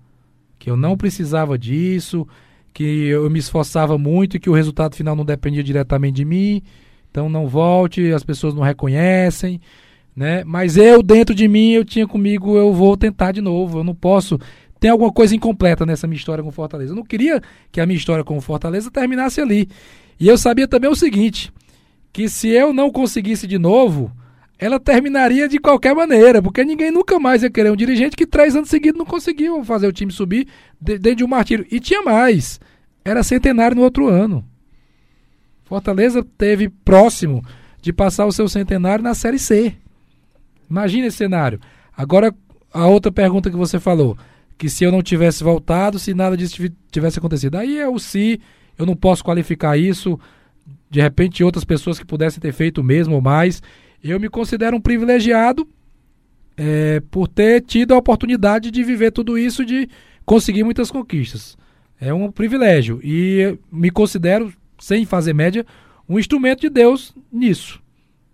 [0.57, 2.27] Que eu não precisava disso,
[2.73, 6.61] que eu me esforçava muito e que o resultado final não dependia diretamente de mim.
[7.09, 9.59] Então não volte, as pessoas não reconhecem,
[10.15, 10.43] né?
[10.45, 13.79] Mas eu dentro de mim eu tinha comigo, eu vou tentar de novo.
[13.79, 14.39] Eu não posso
[14.81, 16.91] tem alguma coisa incompleta nessa minha história com o Fortaleza.
[16.91, 17.39] Eu não queria
[17.71, 19.69] que a minha história com o Fortaleza terminasse ali.
[20.19, 21.53] E eu sabia também o seguinte,
[22.11, 24.11] que se eu não conseguisse de novo,
[24.61, 28.55] ela terminaria de qualquer maneira, porque ninguém nunca mais ia querer um dirigente que três
[28.55, 30.47] anos seguidos não conseguiu fazer o time subir
[30.79, 31.65] de- dentro de um martírio.
[31.71, 32.59] E tinha mais.
[33.03, 34.45] Era centenário no outro ano.
[35.65, 37.43] Fortaleza teve próximo
[37.81, 39.73] de passar o seu centenário na Série C.
[40.69, 41.59] Imagina esse cenário.
[41.97, 42.33] Agora,
[42.71, 44.15] a outra pergunta que você falou,
[44.57, 47.57] que se eu não tivesse voltado, se nada disso tive- tivesse acontecido.
[47.57, 48.39] Aí é o se,
[48.77, 50.19] eu não posso qualificar isso,
[50.89, 53.61] de repente outras pessoas que pudessem ter feito o mesmo ou mais.
[54.03, 55.67] Eu me considero um privilegiado
[56.57, 59.89] é, por ter tido a oportunidade de viver tudo isso, de
[60.25, 61.57] conseguir muitas conquistas.
[61.99, 62.99] É um privilégio.
[63.03, 65.65] E me considero, sem fazer média,
[66.09, 67.81] um instrumento de Deus nisso.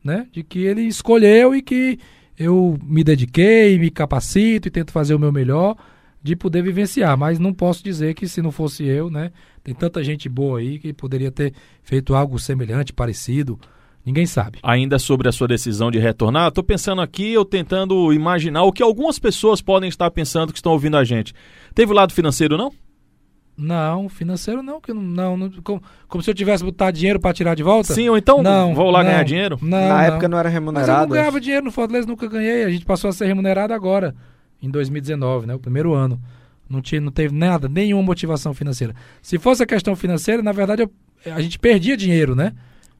[0.03, 0.27] Né?
[0.32, 1.99] De que ele escolheu e que
[2.38, 5.75] eu me dediquei, me capacito e tento fazer o meu melhor
[6.21, 7.17] de poder vivenciar.
[7.17, 9.32] Mas não posso dizer que se não fosse eu, né?
[9.63, 11.53] Tem tanta gente boa aí que poderia ter
[11.84, 13.60] feito algo semelhante, parecido.
[14.08, 14.60] Ninguém sabe.
[14.63, 18.82] Ainda sobre a sua decisão de retornar, estou pensando aqui, eu tentando imaginar o que
[18.82, 21.34] algumas pessoas podem estar pensando que estão ouvindo a gente.
[21.76, 22.72] Teve o lado financeiro, não?
[23.58, 27.34] Não, financeiro não, que não, não, não- como, como se eu tivesse botado dinheiro para
[27.34, 27.93] tirar de volta.
[27.93, 29.58] Sim, ou então não, vou lá não, ganhar dinheiro?
[29.62, 30.00] Não, Na não.
[30.00, 31.02] época não era Mas eu remunerado.
[31.02, 32.63] não ganhava dinheiro no Fortaleza, nunca ganhei.
[32.63, 34.15] A gente passou a ser remunerado agora,
[34.62, 35.56] em 2019, né?
[35.56, 36.17] O primeiro ano.
[36.70, 38.93] Não, tinha, não teve nada, nenhuma motivação financeira.
[39.22, 42.54] Se fosse a questão financeira, na verdade, eu- a gente perdia dinheiro, né?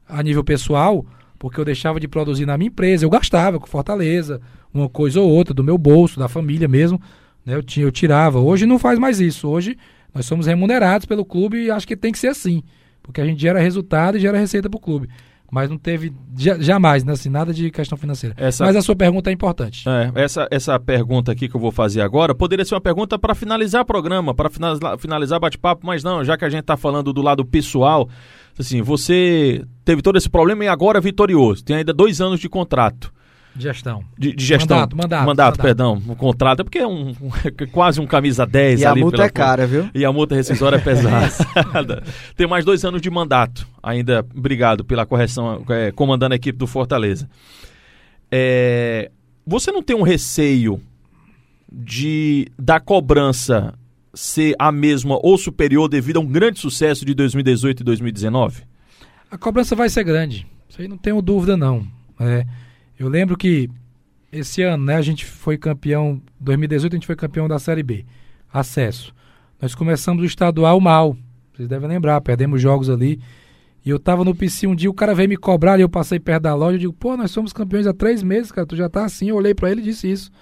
[0.08, 1.04] A nível pessoal,
[1.38, 3.04] porque eu deixava de produzir na minha empresa.
[3.04, 4.40] Eu gastava com Fortaleza,
[4.72, 7.00] uma coisa ou outra, do meu bolso, da família mesmo.
[7.44, 7.54] Né?
[7.54, 8.38] Eu, tinha, eu tirava.
[8.40, 9.48] Hoje não faz mais isso.
[9.48, 9.76] Hoje
[10.14, 12.62] nós somos remunerados pelo clube e acho que tem que ser assim.
[13.02, 15.08] Porque a gente gera resultado e gera receita para o clube.
[15.50, 17.14] Mas não teve ja- jamais, né?
[17.14, 18.34] Assim, nada de questão financeira.
[18.36, 19.82] Essa- Mas a sua pergunta é importante.
[19.88, 23.34] É, essa, essa pergunta aqui que eu vou fazer agora poderia ser uma pergunta para
[23.34, 27.14] finalizar o programa, para finalizar, finalizar bate-papo, mas não, já que a gente está falando
[27.14, 28.10] do lado pessoal,
[28.58, 32.48] assim, você teve todo esse problema e agora é vitorioso, tem ainda dois anos de
[32.48, 33.12] contrato.
[33.56, 34.04] Gestão.
[34.16, 34.76] De, de gestão.
[34.76, 35.62] Mandato, mandato, Mandato, mandato.
[35.62, 35.94] perdão.
[36.08, 36.60] Um contrato.
[36.60, 39.00] É porque é um, um- quase um camisa 10 E a ali.
[39.00, 39.90] multa pela é cara, viu?
[39.92, 42.04] E a multa rescisória é pesada.
[42.36, 43.66] Tem mais dois anos de mandato.
[43.82, 47.28] Ainda, obrigado pela correção, é, comandando a equipe do Fortaleza.
[48.30, 49.10] É,
[49.44, 50.80] você não tem um receio
[51.72, 53.74] de da cobrança
[54.18, 58.64] ser a mesma ou superior devido a um grande sucesso de 2018 e 2019?
[59.30, 60.44] A cobrança vai ser grande.
[60.68, 61.86] Isso aí não tenho dúvida, não.
[62.18, 62.44] É,
[62.98, 63.70] eu lembro que
[64.32, 66.20] esse ano, né, a gente foi campeão.
[66.40, 68.04] 2018 a gente foi campeão da Série B.
[68.52, 69.14] Acesso.
[69.62, 71.16] Nós começamos o estadual mal.
[71.54, 73.20] Vocês devem lembrar, perdemos jogos ali.
[73.86, 76.18] E eu tava no PC um dia, o cara veio me cobrar e eu passei
[76.18, 76.74] perto da loja.
[76.74, 78.66] Eu digo, pô, nós somos campeões há três meses, cara.
[78.66, 79.28] Tu já tá assim.
[79.28, 80.32] Eu olhei pra ele e disse isso.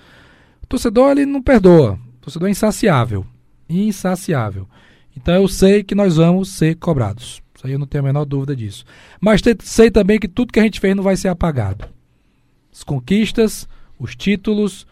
[0.62, 1.98] O torcedor, ele não perdoa.
[2.16, 3.26] O torcedor é insaciável.
[3.68, 4.68] Insaciável.
[5.16, 7.42] Então eu sei que nós vamos ser cobrados.
[7.54, 8.84] Isso aí eu não tenho a menor dúvida disso.
[9.20, 11.86] Mas sei também que tudo que a gente fez não vai ser apagado.
[12.72, 13.66] As conquistas,
[13.98, 14.86] os títulos,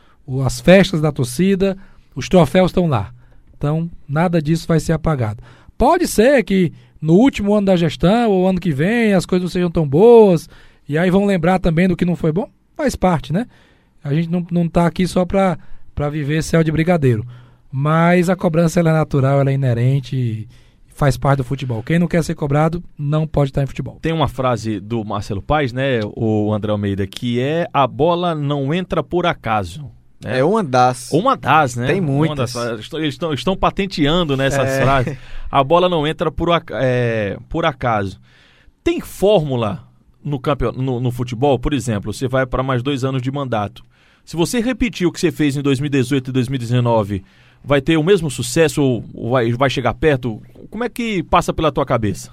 [0.44, 1.76] as festas da torcida,
[2.14, 3.12] os troféus estão lá.
[3.56, 5.42] Então, nada disso vai ser apagado.
[5.76, 9.50] Pode ser que no último ano da gestão ou ano que vem as coisas não
[9.50, 10.48] sejam tão boas
[10.88, 12.48] e aí vão lembrar também do que não foi bom.
[12.74, 13.46] Faz parte, né?
[14.02, 15.58] A gente não, não tá aqui só para
[16.10, 17.26] viver céu de brigadeiro.
[17.76, 20.46] Mas a cobrança ela é natural, ela é inerente
[20.94, 21.82] faz parte do futebol.
[21.82, 23.98] Quem não quer ser cobrado não pode estar em futebol.
[24.00, 28.72] Tem uma frase do Marcelo Paes, né, o André Almeida, que é a bola não
[28.72, 29.90] entra por acaso.
[30.24, 31.10] É, é uma das.
[31.10, 31.88] Uma das, né?
[31.88, 32.52] Tem muitas.
[32.52, 34.82] Das, eles estão, estão patenteando nessas né, é.
[34.82, 35.18] frases.
[35.50, 38.20] A bola não entra por, é, por acaso.
[38.84, 39.82] Tem fórmula
[40.22, 40.70] no, campeon...
[40.70, 41.58] no, no futebol?
[41.58, 43.82] Por exemplo, você vai para mais dois anos de mandato.
[44.24, 47.24] Se você repetir o que você fez em 2018 e 2019,
[47.64, 50.40] vai ter o mesmo sucesso ou vai, vai chegar perto?
[50.70, 52.30] Como é que passa pela tua cabeça?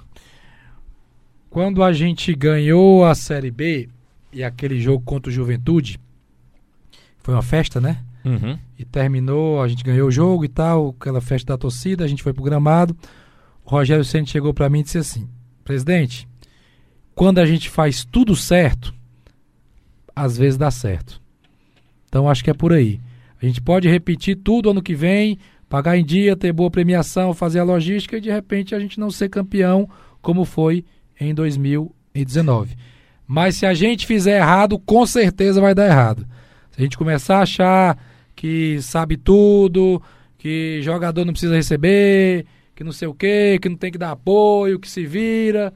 [1.48, 3.88] Quando a gente ganhou a Série B
[4.32, 5.98] e aquele jogo contra o Juventude,
[7.18, 8.02] foi uma festa, né?
[8.24, 8.58] Uhum.
[8.78, 12.22] E terminou, a gente ganhou o jogo e tal, aquela festa da torcida, a gente
[12.22, 12.96] foi pro gramado.
[13.64, 15.28] O Rogério Ceni chegou para mim e disse assim:
[15.64, 16.28] "Presidente,
[17.14, 18.94] quando a gente faz tudo certo,
[20.14, 21.20] às vezes dá certo.
[22.06, 23.00] Então acho que é por aí.
[23.42, 25.36] A gente pode repetir tudo ano que vem,
[25.68, 29.10] pagar em dia, ter boa premiação, fazer a logística e de repente a gente não
[29.10, 29.88] ser campeão
[30.20, 30.84] como foi
[31.20, 32.76] em 2019.
[33.26, 36.26] Mas se a gente fizer errado, com certeza vai dar errado.
[36.70, 37.98] Se a gente começar a achar
[38.36, 40.00] que sabe tudo,
[40.38, 44.12] que jogador não precisa receber, que não sei o quê, que não tem que dar
[44.12, 45.72] apoio, que se vira,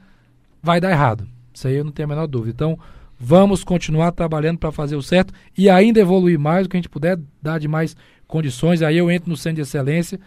[0.61, 1.27] vai dar errado.
[1.53, 2.53] Isso aí eu não tenho a menor dúvida.
[2.53, 2.79] Então,
[3.19, 6.89] vamos continuar trabalhando para fazer o certo e ainda evoluir mais o que a gente
[6.89, 7.95] puder dar de mais
[8.27, 8.81] condições.
[8.81, 10.19] Aí eu entro no Centro de Excelência,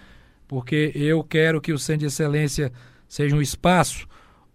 [0.49, 2.73] porque eu quero que o Centro de Excelência
[3.09, 4.07] seja um espaço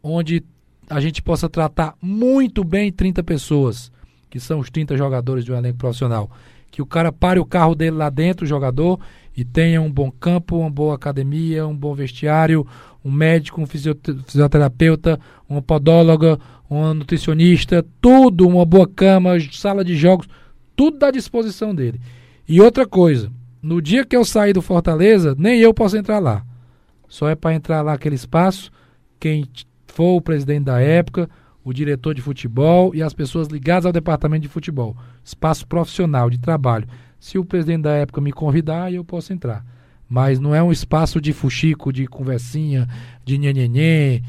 [0.03, 0.43] onde
[0.89, 3.91] a gente possa tratar muito bem 30 pessoas
[4.35, 6.29] que são os 30 jogadores de um elenco profissional.
[6.69, 8.99] Que o cara pare o carro dele lá dentro, o jogador,
[9.33, 12.67] e tenha um bom campo, uma boa academia, um bom vestiário,
[13.03, 15.17] um médico, um fisioterapeuta,
[15.47, 16.37] uma podóloga,
[16.69, 20.27] um nutricionista, tudo, uma boa cama, sala de jogos,
[20.75, 21.99] tudo à disposição dele.
[22.47, 26.45] E outra coisa, no dia que eu sair do Fortaleza, nem eu posso entrar lá.
[27.07, 28.71] Só é para entrar lá aquele espaço,
[29.19, 29.47] quem
[29.87, 31.29] for o presidente da época,
[31.63, 34.95] o diretor de futebol e as pessoas ligadas ao departamento de futebol.
[35.23, 36.87] Espaço profissional de trabalho.
[37.19, 39.65] Se o presidente da época me convidar, eu posso entrar.
[40.07, 42.87] Mas não é um espaço de fuxico, de conversinha,
[43.23, 44.21] de nhenhenhê.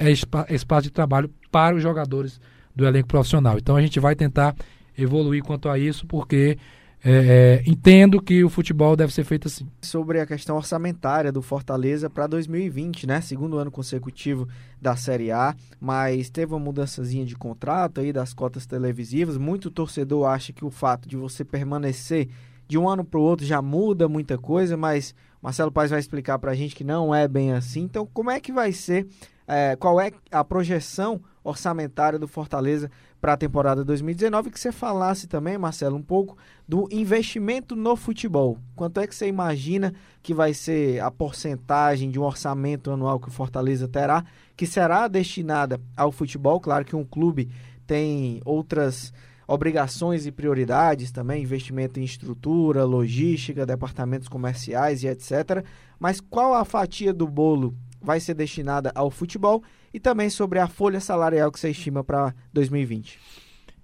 [0.00, 2.40] É espaço de trabalho para os jogadores
[2.74, 3.58] do elenco profissional.
[3.58, 4.56] Então a gente vai tentar
[4.96, 6.56] evoluir quanto a isso, porque
[7.02, 9.66] é, é, entendo que o futebol deve ser feito assim.
[9.82, 13.20] Sobre a questão orçamentária do Fortaleza para 2020, né?
[13.20, 14.46] Segundo ano consecutivo
[14.80, 19.38] da Série A, mas teve uma mudançazinha de contrato aí das cotas televisivas.
[19.38, 22.28] Muito torcedor acha que o fato de você permanecer
[22.68, 26.38] de um ano para o outro já muda muita coisa, mas Marcelo Paes vai explicar
[26.38, 27.80] para a gente que não é bem assim.
[27.80, 29.08] Então, como é que vai ser?
[29.52, 32.88] É, qual é a projeção orçamentária do Fortaleza
[33.20, 36.36] para a temporada 2019, que você falasse também, Marcelo, um pouco
[36.68, 38.58] do investimento no futebol.
[38.76, 43.28] Quanto é que você imagina que vai ser a porcentagem de um orçamento anual que
[43.28, 44.24] o Fortaleza terá,
[44.56, 46.60] que será destinada ao futebol?
[46.60, 47.50] Claro que um clube
[47.86, 49.12] tem outras
[49.48, 55.64] obrigações e prioridades também, investimento em estrutura, logística, departamentos comerciais e etc.
[55.98, 60.66] Mas qual a fatia do bolo vai ser destinada ao futebol e também sobre a
[60.66, 63.18] folha salarial que você estima para 2020.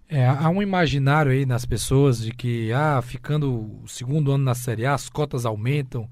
[0.09, 4.55] É, há um imaginário aí nas pessoas de que, ah, ficando o segundo ano na
[4.55, 6.09] Série A, as cotas aumentam.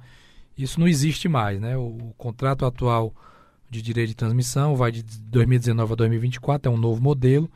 [0.59, 1.77] Isso não existe mais, né?
[1.77, 3.15] O, o contrato atual
[3.71, 7.49] de direito de transmissão vai de 2019 a 2024, é um novo modelo.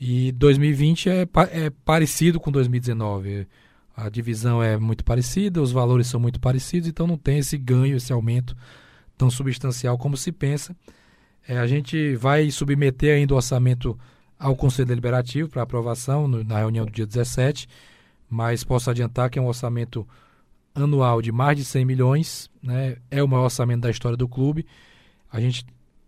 [0.00, 3.46] E 2020 é, é parecido com 2019.
[3.96, 7.96] A divisão é muito parecida, os valores são muito parecidos, então não tem esse ganho,
[7.96, 8.56] esse aumento
[9.22, 10.74] tão substancial como se pensa.
[11.46, 13.96] É, a gente vai submeter ainda o orçamento
[14.36, 17.68] ao Conselho Deliberativo para aprovação no, na reunião do dia 17,
[18.28, 20.06] mas posso adiantar que é um orçamento
[20.74, 22.96] anual de mais de 100 milhões, né?
[23.12, 24.66] é o maior orçamento da história do clube.
[25.30, 25.64] A gente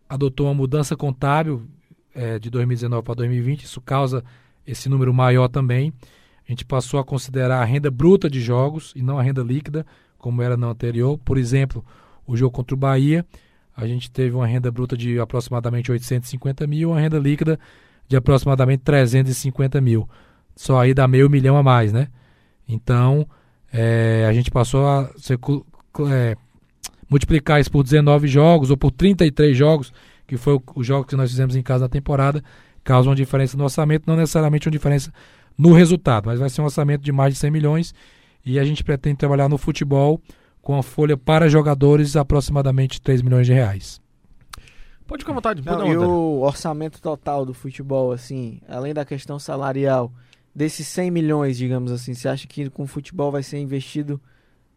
[0.08, 1.68] adotou uma mudança contábil
[2.14, 4.24] é, de 2019 para 2020, isso causa
[4.66, 5.92] esse número maior também.
[6.48, 9.86] A gente passou a considerar a renda bruta de jogos e não a renda líquida,
[10.18, 11.16] como era no anterior.
[11.18, 11.84] Por exemplo,
[12.26, 13.24] o jogo contra o Bahia,
[13.76, 17.58] a gente teve uma renda bruta de aproximadamente 850 mil, uma renda líquida
[18.08, 20.08] de aproximadamente 350 mil.
[20.54, 22.08] Só aí dá meio milhão a mais, né?
[22.68, 23.26] Então,
[23.72, 25.38] é, a gente passou a ser,
[26.10, 26.36] é,
[27.10, 29.92] multiplicar isso por 19 jogos ou por 33 jogos,
[30.26, 32.42] que foi os jogos que nós fizemos em casa na temporada,
[32.84, 35.12] causa uma diferença no orçamento, não necessariamente uma diferença
[35.58, 37.94] no resultado, mas vai ser um orçamento de mais de 100 milhões
[38.44, 40.20] e a gente pretende trabalhar no futebol
[40.64, 44.00] com a folha para jogadores aproximadamente 3 milhões de reais.
[45.06, 45.62] Pode ficar à vontade.
[45.62, 50.10] Não, Pode e o orçamento total do futebol, assim, além da questão salarial,
[50.54, 54.18] desses 100 milhões, digamos assim, você acha que com o futebol vai ser investido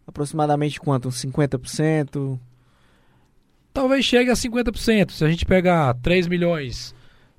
[0.05, 1.07] aproximadamente quanto?
[1.07, 2.37] Uns 50%?
[3.73, 5.11] Talvez chegue a 50%.
[5.11, 6.93] Se a gente pegar 3 milhões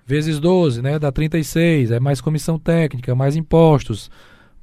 [0.06, 4.10] vezes 12, né, dá 36, é mais comissão técnica, mais impostos,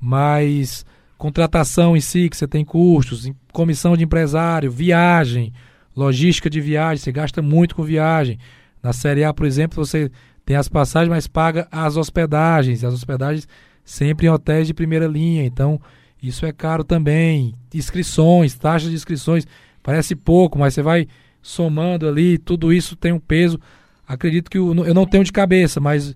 [0.01, 0.83] mais
[1.17, 5.53] contratação em si, que você tem custos, comissão de empresário, viagem,
[5.95, 8.37] logística de viagem, você gasta muito com viagem.
[8.83, 10.11] Na Série A, por exemplo, você
[10.45, 12.83] tem as passagens, mas paga as hospedagens.
[12.83, 13.47] As hospedagens
[13.83, 15.43] sempre em hotéis de primeira linha.
[15.43, 15.81] Então,
[16.21, 17.55] isso é caro também.
[17.73, 19.47] Inscrições, taxas de inscrições.
[19.81, 21.07] Parece pouco, mas você vai
[21.41, 23.59] somando ali, tudo isso tem um peso.
[24.07, 26.15] Acredito que eu não tenho de cabeça, mas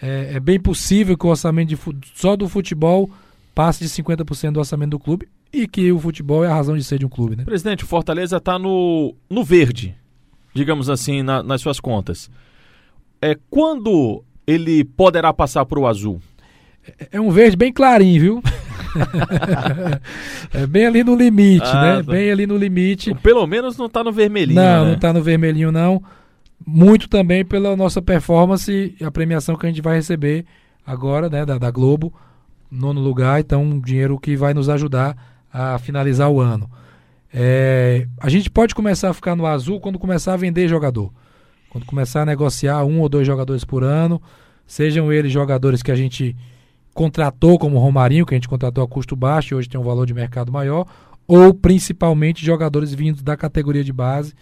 [0.00, 1.78] é, é bem possível que o orçamento de,
[2.14, 3.10] só do futebol
[3.56, 6.84] passe de 50% do orçamento do clube e que o futebol é a razão de
[6.84, 7.42] ser de um clube, né?
[7.42, 9.96] Presidente, o Fortaleza está no, no verde,
[10.52, 12.30] digamos assim, na, nas suas contas.
[13.20, 16.20] É, quando ele poderá passar para o azul?
[16.86, 18.42] É, é um verde bem clarinho, viu?
[20.52, 22.02] é bem ali no limite, ah, né?
[22.02, 22.12] Tá.
[22.12, 23.14] Bem ali no limite.
[23.22, 24.60] Pelo menos não está no vermelhinho.
[24.60, 24.88] Não, né?
[24.88, 26.02] não está no vermelhinho, não.
[26.64, 30.44] Muito também pela nossa performance e a premiação que a gente vai receber
[30.86, 32.12] agora, né, da, da Globo
[32.70, 35.16] nono lugar, então um dinheiro que vai nos ajudar
[35.52, 36.68] a finalizar o ano.
[37.32, 41.12] É, a gente pode começar a ficar no azul quando começar a vender jogador.
[41.68, 44.20] Quando começar a negociar um ou dois jogadores por ano,
[44.66, 46.36] sejam eles jogadores que a gente
[46.94, 50.06] contratou, como Romarinho, que a gente contratou a custo baixo e hoje tem um valor
[50.06, 50.86] de mercado maior,
[51.26, 54.32] ou principalmente jogadores vindos da categoria de base.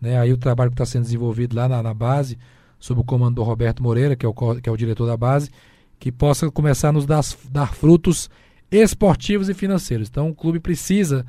[0.00, 0.18] Né?
[0.18, 2.38] Aí o trabalho que está sendo desenvolvido lá na, na, base,
[2.78, 5.50] sob o comando do Roberto Moreira, que é o, que é o diretor da base,
[5.98, 8.30] que possa começar a nos dar, dar frutos
[8.70, 10.08] esportivos e financeiros.
[10.08, 11.24] Então o clube precisa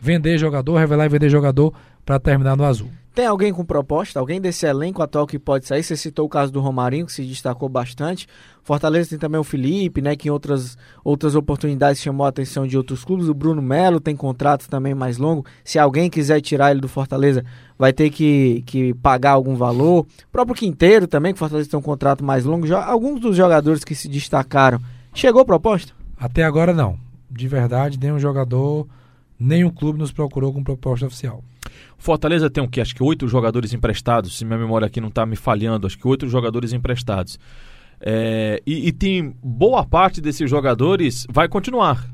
[0.00, 1.72] vender jogador, revelar e vender jogador
[2.04, 2.90] para terminar no azul.
[3.14, 4.18] Tem alguém com proposta?
[4.18, 5.82] Alguém desse elenco atual que pode sair?
[5.82, 8.26] Você citou o caso do Romarinho, que se destacou bastante.
[8.62, 10.16] Fortaleza tem também o Felipe, né?
[10.16, 13.28] Que em outras, outras oportunidades chamou a atenção de outros clubes.
[13.28, 15.44] O Bruno Melo tem contrato também mais longo.
[15.62, 17.44] Se alguém quiser tirar ele do Fortaleza,
[17.78, 20.06] vai ter que, que pagar algum valor.
[20.28, 22.74] O próprio Quinteiro também, que Fortaleza tem um contrato mais longo.
[22.74, 24.80] Alguns dos jogadores que se destacaram.
[25.12, 25.92] Chegou proposta?
[26.16, 26.96] Até agora não.
[27.30, 28.86] De verdade, nenhum jogador,
[29.42, 31.42] nenhum clube nos procurou com proposta oficial.
[31.98, 32.80] Fortaleza tem o que?
[32.80, 36.06] Acho que oito jogadores emprestados, se minha memória aqui não está me falhando, acho que
[36.06, 37.38] oito jogadores emprestados.
[38.00, 42.04] É, e, e, tem boa parte desses jogadores vai continuar,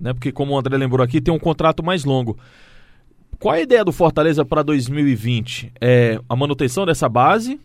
[0.00, 0.14] né?
[0.14, 2.38] Porque como o André lembrou aqui, tem um contrato mais longo.
[3.38, 5.72] Qual é a ideia do Fortaleza para 2020?
[5.80, 7.60] É a manutenção dessa base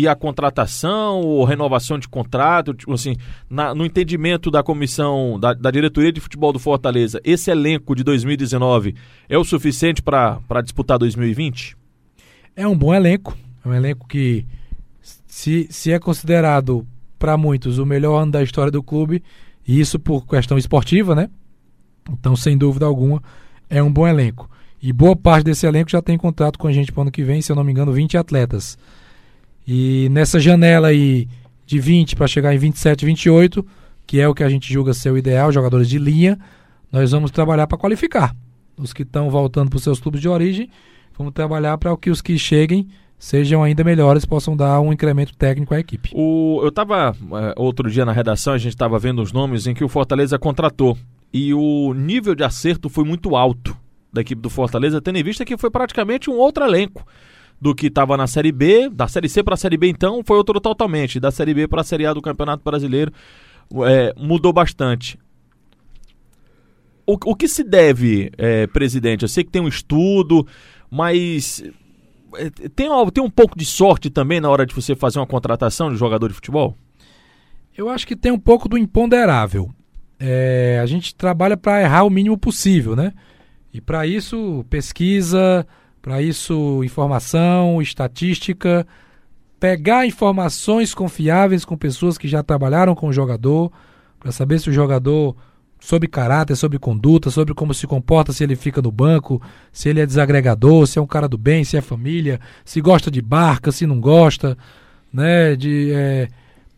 [0.00, 3.16] e a contratação ou renovação de contrato, tipo assim,
[3.50, 8.02] na, no entendimento da comissão, da, da, diretoria de futebol do Fortaleza, esse elenco de
[8.02, 8.94] 2019
[9.28, 11.76] é o suficiente para disputar 2020?
[12.56, 14.46] É um bom elenco, é um elenco que,
[15.26, 16.86] se, se é considerado
[17.18, 19.22] para muitos o melhor ano da história do clube,
[19.68, 21.28] e isso por questão esportiva, né?
[22.10, 23.22] Então, sem dúvida alguma,
[23.68, 24.50] é um bom elenco.
[24.82, 27.22] E boa parte desse elenco já tem contrato com a gente para o ano que
[27.22, 28.78] vem, se eu não me engano, 20 atletas.
[29.66, 31.28] E nessa janela aí
[31.66, 33.64] de 20 para chegar em 27, 28,
[34.06, 36.38] que é o que a gente julga ser o ideal, jogadores de linha,
[36.90, 38.34] nós vamos trabalhar para qualificar.
[38.76, 40.68] Os que estão voltando para os seus clubes de origem,
[41.16, 42.88] vamos trabalhar para que os que cheguem
[43.20, 46.10] sejam ainda melhores, possam dar um incremento técnico à equipe.
[46.14, 49.74] O, eu estava é, outro dia na redação, a gente estava vendo os nomes em
[49.74, 50.96] que o Fortaleza contratou
[51.32, 53.76] e o nível de acerto foi muito alto
[54.12, 57.06] da equipe do Fortaleza, tendo em vista que foi praticamente um outro elenco
[57.60, 60.36] do que estava na Série B, da Série C para a Série B então foi
[60.36, 63.12] outro totalmente, da Série B para a Série A do Campeonato Brasileiro
[63.86, 65.18] é, mudou bastante.
[67.06, 69.22] O, o que se deve, é, presidente?
[69.22, 70.46] Eu sei que tem um estudo,
[70.90, 71.62] mas
[72.36, 75.90] é, tem, tem um pouco de sorte também na hora de você fazer uma contratação
[75.90, 76.76] de jogador de futebol?
[77.76, 79.70] Eu acho que tem um pouco do imponderável.
[80.18, 83.12] É, a gente trabalha para errar o mínimo possível, né?
[83.72, 85.66] E para isso, pesquisa,
[86.02, 88.86] para isso, informação, estatística,
[89.58, 93.70] pegar informações confiáveis com pessoas que já trabalharam com o jogador,
[94.18, 95.36] para saber se o jogador
[95.78, 99.40] sobre caráter, sobre conduta, sobre como se comporta, se ele fica no banco,
[99.72, 103.10] se ele é desagregador, se é um cara do bem, se é família, se gosta
[103.10, 104.56] de barca, se não gosta,
[105.12, 106.28] né, de é,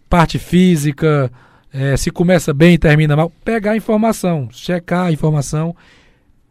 [0.09, 1.31] parte física,
[1.73, 5.75] é, se começa bem e termina mal, pegar informação, checar a informação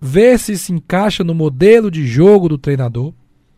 [0.02, 3.14] ver se se encaixa no modelo de jogo do treinador,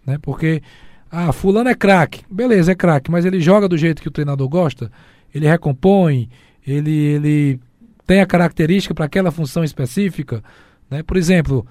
[0.06, 0.20] né?
[0.22, 0.62] Porque
[1.10, 4.50] ah, fulano é craque, beleza, é craque, mas ele joga do jeito que o treinador
[4.50, 4.92] gosta,
[5.34, 6.30] ele recompõe,
[6.68, 7.60] ele ele
[8.06, 10.44] tem a característica para aquela função específica,
[10.92, 11.02] né?
[11.02, 11.66] Por exemplo,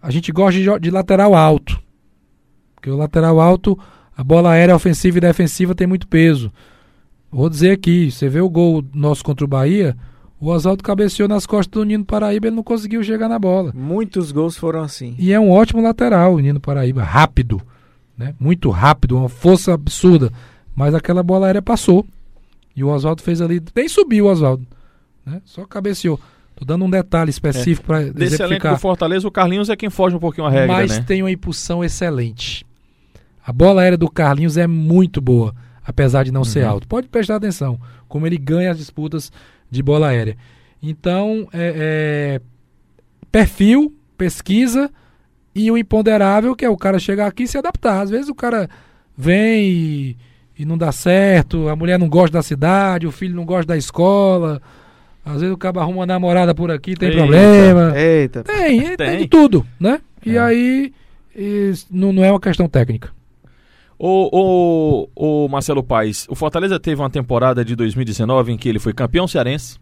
[0.00, 1.82] a gente gosta de, de lateral alto,
[2.76, 3.76] porque o lateral alto,
[4.16, 6.52] a bola aérea ofensiva e defensiva tem muito peso.
[7.30, 9.96] Vou dizer aqui, você vê o gol nosso contra o Bahia,
[10.42, 13.70] o Oswaldo cabeceou nas costas do Nino Paraíba, ele não conseguiu chegar na bola.
[13.72, 15.14] Muitos gols foram assim.
[15.16, 17.62] E é um ótimo lateral, o Nino Paraíba, rápido,
[18.18, 18.34] né?
[18.40, 20.32] Muito rápido, uma força absurda.
[20.74, 22.04] Mas aquela bola aérea passou.
[22.74, 24.66] E o Oswaldo fez ali, nem subiu o Oswaldo,
[25.24, 25.40] né?
[25.44, 26.18] Só cabeceou.
[26.56, 28.02] Tô dando um detalhe específico é.
[28.06, 30.98] para Desse elenco do Fortaleza, o Carlinhos é quem foge um pouquinho a regra, Mas
[30.98, 31.04] né?
[31.06, 32.66] tem uma impulsão excelente.
[33.46, 36.44] A bola aérea do Carlinhos é muito boa apesar de não uhum.
[36.44, 36.86] ser alto.
[36.86, 37.78] Pode prestar atenção
[38.08, 39.32] como ele ganha as disputas
[39.72, 40.36] de bola aérea.
[40.82, 42.40] Então, é, é,
[43.30, 44.90] perfil, pesquisa
[45.54, 48.02] e o imponderável, que é o cara chegar aqui e se adaptar.
[48.02, 48.68] Às vezes o cara
[49.16, 50.16] vem e,
[50.58, 53.76] e não dá certo, a mulher não gosta da cidade, o filho não gosta da
[53.76, 54.60] escola.
[55.24, 57.98] Às vezes o cara arruma uma namorada por aqui, tem eita, problema.
[57.98, 58.44] Eita.
[58.44, 60.00] Tem, tem, tem de tudo, né?
[60.24, 60.40] E é.
[60.40, 60.92] aí
[61.90, 63.10] não, não é uma questão técnica.
[64.04, 68.80] O, o, o Marcelo Paes, o Fortaleza teve uma temporada de 2019 em que ele
[68.80, 69.78] foi campeão cearense,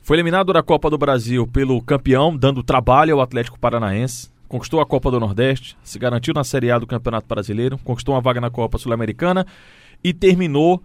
[0.00, 4.86] foi eliminado da Copa do Brasil pelo campeão, dando trabalho ao Atlético Paranaense, conquistou a
[4.86, 8.50] Copa do Nordeste, se garantiu na Série A do Campeonato Brasileiro, conquistou uma vaga na
[8.50, 9.44] Copa Sul-Americana
[10.04, 10.80] e terminou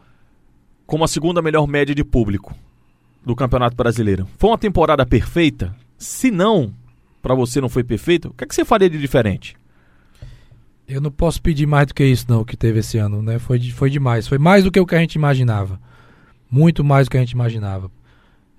[0.87, 2.55] com a segunda melhor média de público
[3.23, 4.27] do Campeonato Brasileiro.
[4.39, 5.75] Foi uma temporada perfeita?
[5.99, 6.73] Se não,
[7.21, 9.55] para você não foi perfeito, o que, é que você faria de diferente?
[10.87, 13.39] Eu não posso pedir mais do que isso, não, que teve esse ano, né?
[13.39, 14.27] Foi, foi demais.
[14.27, 15.79] Foi mais do que o que a gente imaginava.
[16.49, 17.89] Muito mais do que a gente imaginava.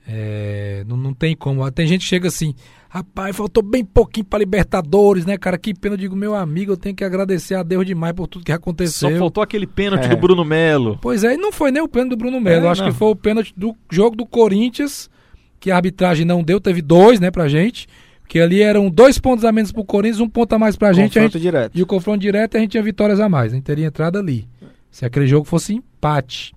[0.08, 1.68] É, não, não tem como.
[1.70, 2.54] Tem gente que chega assim,
[2.88, 5.58] rapaz, faltou bem pouquinho para Libertadores, né, cara?
[5.58, 5.94] Que pena.
[5.94, 9.10] Eu digo, meu amigo, eu tenho que agradecer a Deus demais por tudo que aconteceu.
[9.10, 10.08] Só faltou aquele pênalti é.
[10.08, 10.98] do Bruno Melo.
[11.00, 12.66] Pois é, e não foi nem o pênalti do Bruno Melo.
[12.66, 12.90] É, acho não.
[12.90, 15.10] que foi o pênalti do jogo do Corinthians,
[15.58, 17.88] que a arbitragem não deu, teve dois, né, pra gente.
[18.28, 21.14] Que ali eram dois pontos a menos pro Corinthians, um ponto a mais pra gente.
[21.14, 21.78] Confronto gente, direto.
[21.78, 23.52] E o confronto direto a gente tinha vitórias a mais.
[23.52, 24.48] A gente teria entrado ali.
[24.90, 26.54] Se aquele jogo fosse empate.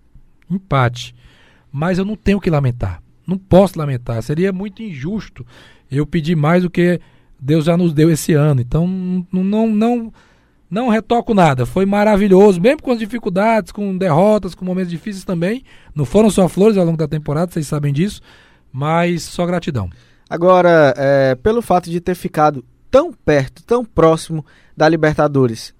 [0.49, 1.13] Empate.
[1.71, 3.01] Mas eu não tenho que lamentar.
[3.27, 4.21] Não posso lamentar.
[4.23, 5.45] Seria muito injusto
[5.91, 6.99] eu pedir mais do que
[7.39, 8.61] Deus já nos deu esse ano.
[8.61, 10.13] Então não, não, não,
[10.69, 11.65] não retoco nada.
[11.65, 15.63] Foi maravilhoso, mesmo com as dificuldades, com derrotas, com momentos difíceis também.
[15.95, 18.21] Não foram só flores ao longo da temporada, vocês sabem disso.
[18.71, 19.89] Mas só gratidão.
[20.29, 24.45] Agora, é, pelo fato de ter ficado tão perto, tão próximo
[24.77, 25.73] da Libertadores,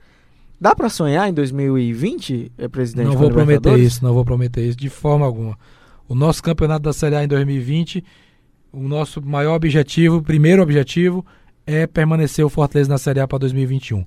[0.59, 3.07] dá para sonhar em 2020, é, presidente?
[3.07, 5.57] Não vou prometer isso, não vou prometer isso de forma alguma.
[6.07, 8.03] O nosso campeonato da Série A em 2020,
[8.71, 11.23] o nosso maior objetivo, primeiro objetivo,
[11.65, 14.03] é permanecer o Fortaleza na Série A para 2021.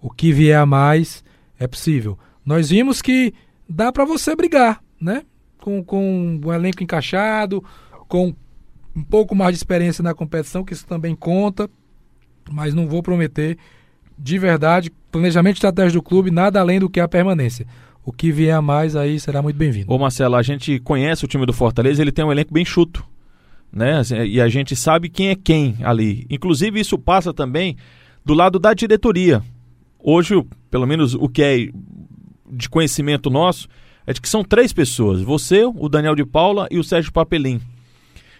[0.00, 1.24] O que vier a mais
[1.58, 2.18] é possível.
[2.44, 3.32] Nós vimos que
[3.66, 5.22] dá para você brigar, né?
[5.58, 7.64] Com, com o elenco encaixado,
[8.06, 8.34] com
[8.96, 11.68] um pouco mais de experiência na competição, que isso também conta,
[12.50, 13.58] mas não vou prometer
[14.18, 17.66] de verdade, planejamento estratégico do clube, nada além do que a permanência.
[18.02, 19.92] O que vier a mais aí será muito bem-vindo.
[19.92, 23.04] Ô Marcelo, a gente conhece o time do Fortaleza, ele tem um elenco bem chuto,
[23.70, 23.98] né?
[23.98, 26.24] Assim, e a gente sabe quem é quem ali.
[26.30, 27.76] Inclusive isso passa também
[28.24, 29.42] do lado da diretoria.
[29.98, 31.68] Hoje, pelo menos o que é
[32.50, 33.68] de conhecimento nosso,
[34.06, 37.60] é de que são três pessoas: você, o Daniel de Paula e o Sérgio Papelim.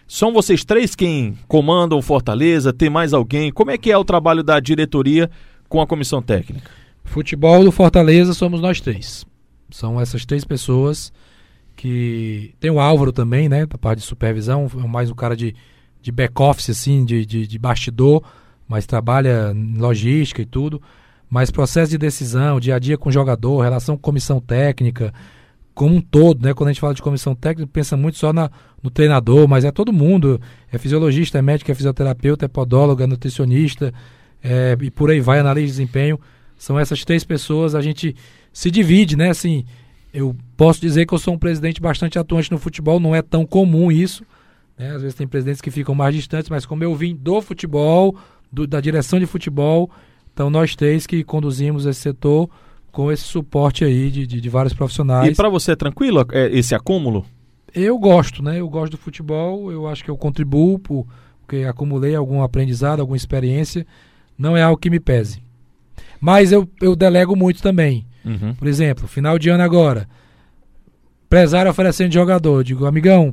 [0.07, 2.71] São vocês três quem comandam Fortaleza?
[2.71, 3.51] Tem mais alguém?
[3.51, 5.29] Como é que é o trabalho da diretoria
[5.67, 6.71] com a comissão técnica?
[7.03, 9.25] Futebol do Fortaleza somos nós três.
[9.69, 11.11] São essas três pessoas
[11.75, 12.53] que.
[12.59, 13.65] Tem o Álvaro também, né?
[13.65, 15.53] Da parte de supervisão, é mais um cara de,
[16.01, 18.23] de back-office, assim, de, de, de bastidor,
[18.67, 20.81] mas trabalha logística e tudo.
[21.29, 25.13] Mas processo de decisão, dia a dia com o jogador, relação com comissão técnica,
[25.77, 26.55] como um todo, né?
[26.55, 28.49] Quando a gente fala de comissão técnica, pensa muito só na,
[28.81, 30.41] no treinador, mas é todo mundo.
[30.71, 33.93] É fisiologista, é médico, é fisioterapeuta, é podólogo, é nutricionista,
[34.43, 36.19] é, e por aí vai, analista de desempenho.
[36.57, 38.15] São essas três pessoas, a gente
[38.51, 39.29] se divide, né?
[39.29, 39.65] Assim,
[40.11, 43.45] eu posso dizer que eu sou um presidente bastante atuante no futebol, não é tão
[43.45, 44.23] comum isso.
[44.75, 44.95] Né?
[44.95, 48.17] Às vezes tem presidentes que ficam mais distantes, mas como eu vim do futebol,
[48.51, 49.91] do, da direção de futebol,
[50.33, 52.49] então nós três que conduzimos esse setor
[52.97, 55.31] com esse suporte aí de, de, de vários profissionais.
[55.31, 57.27] E para você é tranquilo é, esse acúmulo?
[57.71, 58.59] Eu gosto, né?
[58.59, 61.05] Eu gosto do futebol, eu acho que eu contribuo por,
[61.41, 63.85] porque acumulei algum aprendizado, alguma experiência.
[64.35, 65.43] Não é algo que me pese.
[66.19, 68.03] Mas eu, eu delego muito também.
[68.25, 68.55] Uhum.
[68.55, 70.09] Por exemplo, final de ano agora.
[71.27, 72.63] Empresário oferecendo jogador.
[72.63, 73.31] Digo, amigão,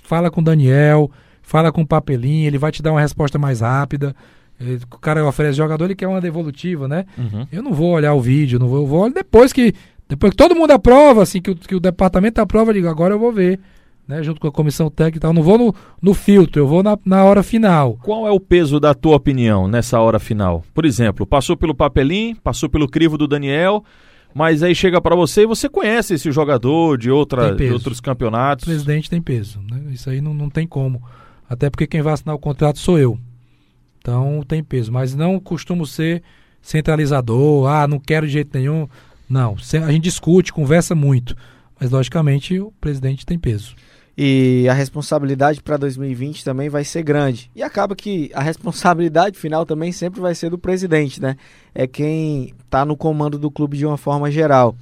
[0.00, 1.10] fala com o Daniel,
[1.42, 4.14] fala com o Papelinho, ele vai te dar uma resposta mais rápida.
[4.60, 7.04] Ele- o cara oferece jogador, ele quer uma devolutiva, né?
[7.18, 7.46] Uhum.
[7.50, 9.74] Eu não vou olhar o vídeo, não vou, eu vou olhar depois que
[10.08, 13.14] depois que todo mundo aprova, assim, que o, que o departamento aprova, eu digo, agora
[13.14, 13.58] eu vou ver,
[14.06, 14.22] né?
[14.22, 15.30] Junto com a comissão técnica e tal.
[15.30, 17.98] Eu não vou no, no filtro, eu vou na, na hora final.
[18.02, 20.62] Qual é o peso da tua opinião nessa hora final?
[20.74, 23.82] Por exemplo, passou pelo papelim, passou pelo crivo do Daniel,
[24.34, 28.02] mas aí chega pra você e você conhece esse jogador de, outra, de outros O
[28.02, 28.64] campeonatos.
[28.66, 29.80] presidente tem peso, né?
[29.92, 31.02] Isso aí não, não tem como.
[31.48, 33.18] Até porque quem vai assinar o contrato sou eu.
[34.02, 34.92] Então tem peso.
[34.92, 36.22] Mas não costumo ser
[36.60, 38.86] centralizador, ah, não quero de jeito nenhum.
[39.28, 41.34] Não, a gente discute, conversa muito.
[41.80, 43.74] Mas logicamente o presidente tem peso.
[44.16, 47.50] E a responsabilidade para 2020 também vai ser grande.
[47.56, 51.36] E acaba que a responsabilidade final também sempre vai ser do presidente, né?
[51.74, 54.76] É quem está no comando do clube de uma forma geral.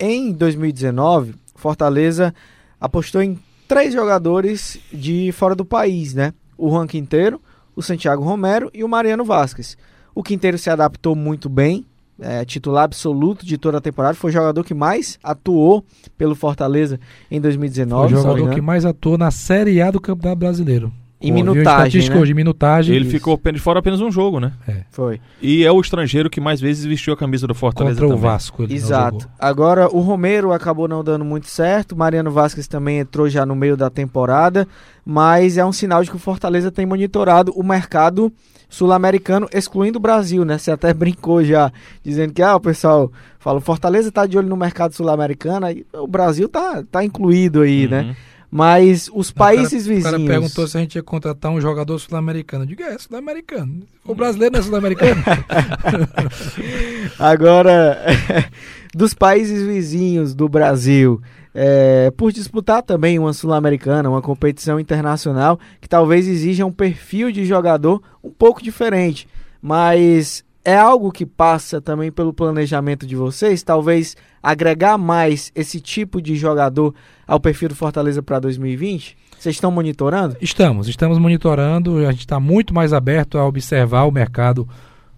[0.00, 2.34] Em 2019, Fortaleza
[2.80, 3.38] apostou em
[3.68, 6.32] três jogadores de fora do país, né?
[6.56, 7.40] O Juan Quinteiro,
[7.74, 9.76] o Santiago Romero e o Mariano Vasquez.
[10.14, 11.84] O Quinteiro se adaptou muito bem,
[12.20, 15.84] é, titular absoluto de toda a temporada, foi o jogador que mais atuou
[16.16, 17.00] pelo Fortaleza
[17.30, 18.04] em 2019.
[18.04, 20.92] o se não me jogador que mais atuou na Série A do Campeonato Brasileiro.
[21.20, 22.16] Em minutagem, né?
[22.16, 22.94] hoje, minutagem.
[22.94, 23.14] Ele Isso.
[23.14, 24.52] ficou de fora apenas um jogo, né?
[24.90, 25.20] Foi.
[25.40, 28.30] E é o estrangeiro que mais vezes vestiu a camisa do Fortaleza contra o também.
[28.30, 28.64] Vasco.
[28.68, 29.20] Exato.
[29.20, 29.36] jogou.
[29.38, 31.96] Agora o Romero acabou não dando muito certo.
[31.96, 34.68] Mariano Vasquez também entrou já no meio da temporada,
[35.04, 38.30] mas é um sinal de que o Fortaleza tem monitorado o mercado
[38.68, 40.58] sul-americano, excluindo o Brasil, né?
[40.58, 44.48] Você até brincou já, dizendo que ah, o pessoal fala, o Fortaleza tá de olho
[44.48, 48.16] no mercado sul-americano, aí o Brasil tá, tá incluído aí, né?
[48.56, 50.04] Mas os O cara- países O vizinhos.
[50.04, 52.62] cara perguntou se a gente ia contratar um jogador sul-americano.
[52.62, 53.80] Eu digo, é, sul-americano.
[54.04, 55.20] O brasileiro não é sul-americano.
[57.18, 57.98] Agora,
[58.94, 61.20] dos países vizinhos do Brasil,
[61.52, 67.44] é, por disputar também uma Sul-Americana, uma competição internacional, que talvez exija um perfil de
[67.44, 69.26] jogador um pouco diferente,
[69.60, 76.22] mas é algo que passa também pelo planejamento de vocês, talvez agregar mais esse tipo
[76.22, 76.94] de jogador
[77.26, 79.16] ao perfil do Fortaleza para 2020?
[79.38, 80.36] Vocês estão monitorando?
[80.40, 84.68] Estamos, estamos monitorando, a gente está muito mais aberto a observar o mercado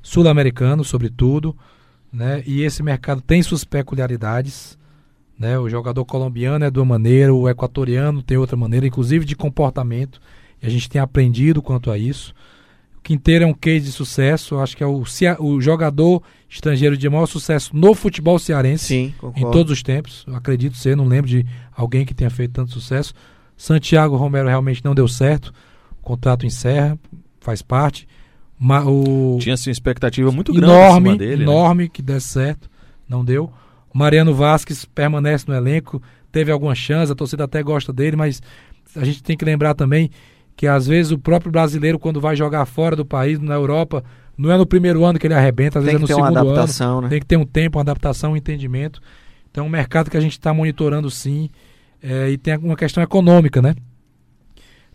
[0.02, 1.56] sul-americano, sobretudo,
[2.12, 2.42] né?
[2.46, 4.78] E esse mercado tem suas peculiaridades,
[5.38, 5.58] né?
[5.58, 10.20] O jogador colombiano é de uma maneira, o equatoriano tem outra maneira, inclusive de comportamento,
[10.62, 12.34] e a gente tem aprendido quanto a isso.
[13.06, 15.04] O Quinteiro é um case de sucesso, acho que é o,
[15.38, 20.26] o jogador estrangeiro de maior sucesso no futebol cearense Sim, em todos os tempos.
[20.34, 23.14] Acredito ser, não lembro de alguém que tenha feito tanto sucesso.
[23.56, 25.52] Santiago Romero realmente não deu certo.
[26.00, 26.98] O contrato encerra,
[27.38, 28.08] faz parte.
[28.58, 31.36] Ma- o Tinha-se uma expectativa muito grande em enorme, cima dele.
[31.36, 31.42] né?
[31.44, 32.68] enorme que desse certo,
[33.08, 33.52] não deu.
[33.94, 36.02] Mariano Vasquez permanece no elenco,
[36.32, 38.42] teve alguma chance, a torcida até gosta dele, mas
[38.96, 40.10] a gente tem que lembrar também
[40.56, 44.02] que às vezes o próprio brasileiro quando vai jogar fora do país, na Europa,
[44.36, 46.50] não é no primeiro ano que ele arrebenta, às Tem vezes é no segundo ano.
[46.50, 47.08] adaptação, né?
[47.08, 49.00] Tem que ter um tempo, uma adaptação, um entendimento.
[49.50, 51.50] Então é um mercado que a gente está monitorando sim.
[52.02, 53.74] é, e tem uma questão econômica, né?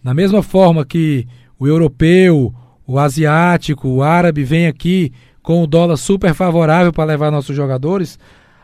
[0.04, 1.28] Da mesma forma que
[1.60, 2.54] o europeu,
[2.88, 5.12] o asiático, o árabe vem aqui
[5.44, 8.20] com o dólar super favorável para levar nossos jogadores,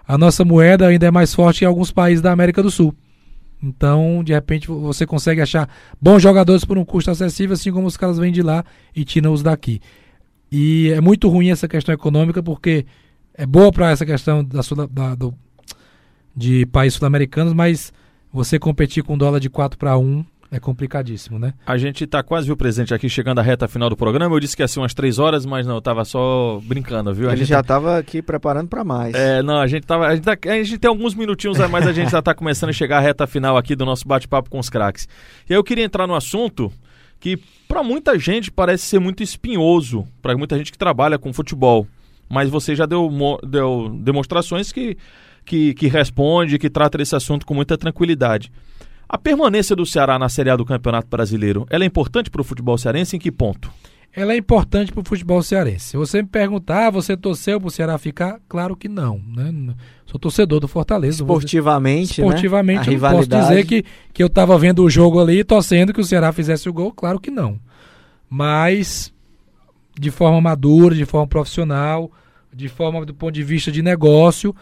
[0.07, 2.93] a nossa moeda ainda é mais forte em alguns países da América do Sul.
[3.61, 5.67] Então, de repente, você consegue achar
[5.99, 8.63] bons jogadores por um custo acessível, assim como os caras vêm de lá
[8.95, 9.81] e tiram os daqui.
[10.51, 12.85] E é muito ruim essa questão econômica, porque
[13.33, 15.33] é boa para essa questão da, da- do-
[16.35, 17.91] de países sul-americanos, mas
[18.31, 21.53] você competir com dólar de 4 para 1 é complicadíssimo, né?
[21.65, 24.35] A gente está quase, viu, presente aqui, chegando à reta final do programa.
[24.35, 27.27] Eu disse que ia ser umas três horas, mas não, eu tava só brincando, viu?
[27.27, 29.13] A Ele gente já estava aqui preparando para mais.
[29.13, 30.07] É, não, a gente tava.
[30.07, 32.69] A gente, tá- a gente tem alguns minutinhos a mais, a gente já tá começando
[32.69, 35.07] a chegar à reta final aqui do nosso bate-papo com os craques.
[35.49, 36.71] E aí eu queria entrar no assunto
[37.19, 37.37] que
[37.67, 41.85] para muita gente parece ser muito espinhoso, para muita gente que trabalha com futebol.
[42.29, 43.09] Mas você já deu,
[43.43, 44.97] deu demonstrações que,
[45.45, 48.51] que, que responde, que trata desse assunto com muita tranquilidade.
[49.09, 52.43] A permanência do Ceará na Série A do Campeonato Brasileiro, ela é importante para o
[52.43, 53.71] futebol cearense em que ponto?
[54.13, 55.89] Ela é importante para o futebol cearense.
[55.89, 58.39] Se você me perguntar, ah, você torceu para o Ceará ficar?
[58.49, 59.21] Claro que não.
[59.27, 59.75] Né?
[60.07, 61.23] Sou torcedor do Fortaleza.
[61.23, 62.27] vou dizer- Esportivamente, né?
[62.27, 63.47] Esportivamente, eu não posso rivalidade.
[63.49, 66.67] dizer que, que eu estava vendo o jogo ali e torcendo que o Ceará fizesse
[66.67, 66.91] o gol.
[66.91, 67.59] Claro que não.
[68.29, 69.13] Mas
[69.99, 72.11] de forma madura, de forma profissional,
[72.53, 74.55] de forma do ponto de vista de negócio,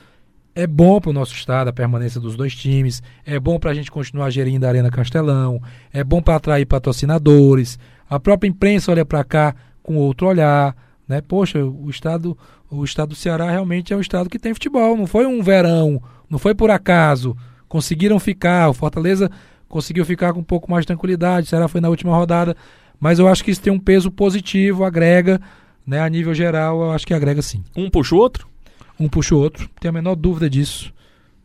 [0.56, 3.74] é bom para o nosso estado a permanência dos dois times, é bom para a
[3.74, 7.78] gente continuar gerindo a Arena Castelão, é bom para atrair patrocinadores,
[8.10, 9.54] a própria imprensa olha para cá
[9.84, 10.74] com outro olhar,
[11.08, 11.22] né?
[11.22, 12.38] Poxa, o estado,
[12.72, 16.02] o estado do Ceará realmente é um estado que tem futebol, não foi um verão,
[16.30, 17.36] não foi por acaso,
[17.68, 19.30] conseguiram ficar, o Fortaleza
[19.68, 22.56] conseguiu ficar com um pouco mais de tranquilidade, o Ceará foi na última rodada,
[22.98, 25.40] mas eu acho que isso tem um peso positivo, agrega,
[25.86, 26.00] né?
[26.00, 27.62] A nível geral, eu acho que agrega sim.
[27.76, 28.55] Um puxa o outro?
[29.00, 30.94] Um puxa o outro, tem a menor dúvida disso.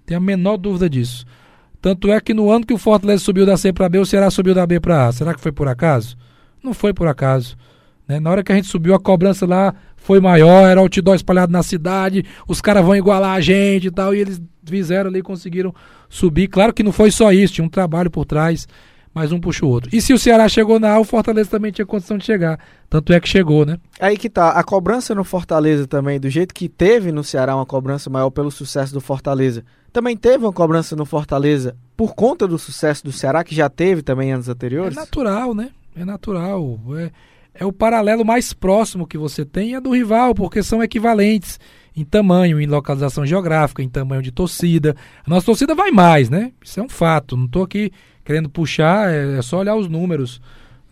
[0.07, 1.25] Tem a menor dúvida disso.
[1.81, 4.31] Tanto é que no ano que o Fortaleza subiu da C para B, o Ceará
[4.31, 5.13] subiu da B para A.
[5.13, 6.17] Será que foi por acaso?
[6.63, 7.57] Não foi por acaso.
[8.07, 8.21] Né?
[8.21, 11.63] Na hora que a gente subiu, a cobrança lá foi maior, era outdoor espalhado na
[11.63, 15.75] cidade, os caras vão igualar a gente e tal, e eles fizeram ali, conseguiram
[16.09, 16.49] subir.
[16.49, 18.67] Claro que não foi só isso, tinha um trabalho por trás,
[19.13, 19.91] mas um puxa o outro.
[19.93, 22.59] E se o Ceará chegou na A, o Fortaleza também tinha condição de chegar.
[22.89, 23.79] Tanto é que chegou, né?
[23.99, 27.67] Aí que tá, a cobrança no Fortaleza também, do jeito que teve no Ceará uma
[27.67, 32.59] cobrança maior pelo sucesso do Fortaleza, também teve uma cobrança no Fortaleza por conta do
[32.59, 34.97] sucesso do Ceará, que já teve também anos anteriores?
[34.97, 35.71] É natural, né?
[35.97, 36.81] É natural.
[36.97, 37.11] É,
[37.55, 41.59] é o paralelo mais próximo que você tem é do rival, porque são equivalentes
[41.97, 44.95] em tamanho, em localização geográfica, em tamanho de torcida.
[45.27, 46.53] A nossa torcida vai mais, né?
[46.63, 47.37] Isso é um fato.
[47.37, 47.93] Não estou aqui
[48.25, 50.41] querendo puxar, é, é, só olhar os números.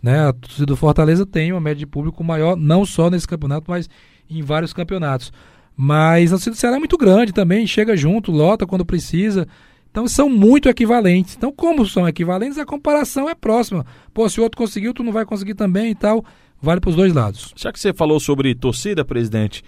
[0.02, 0.28] Né?
[0.28, 3.88] A torcida do Fortaleza tem uma média de público maior, não só nesse campeonato, mas
[4.28, 5.32] em vários campeonatos.
[5.76, 9.46] Mas a torcida do Ceará é muito grande também, chega junto, lota quando precisa.
[9.90, 11.36] Então são muito equivalentes.
[11.36, 13.86] Então, como são equivalentes, a comparação é próxima.
[14.12, 16.24] Pô, se o outro conseguiu, tu não vai conseguir também e tal.
[16.60, 17.52] Vale para os dois lados.
[17.56, 19.62] Já que você falou sobre torcida, presidente,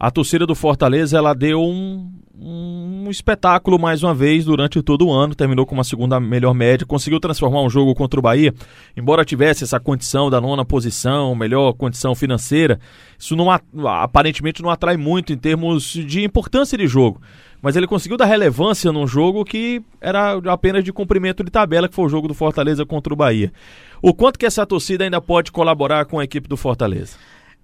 [0.00, 5.12] a torcida do Fortaleza ela deu um, um espetáculo mais uma vez durante todo o
[5.12, 8.54] ano, terminou com uma segunda melhor média, conseguiu transformar um jogo contra o Bahia,
[8.96, 12.80] embora tivesse essa condição da nona posição, melhor condição financeira,
[13.18, 17.20] isso não aparentemente não atrai muito em termos de importância de jogo.
[17.60, 21.94] Mas ele conseguiu dar relevância num jogo que era apenas de cumprimento de tabela, que
[21.94, 23.52] foi o jogo do Fortaleza contra o Bahia.
[24.00, 27.18] O quanto que essa torcida ainda pode colaborar com a equipe do Fortaleza?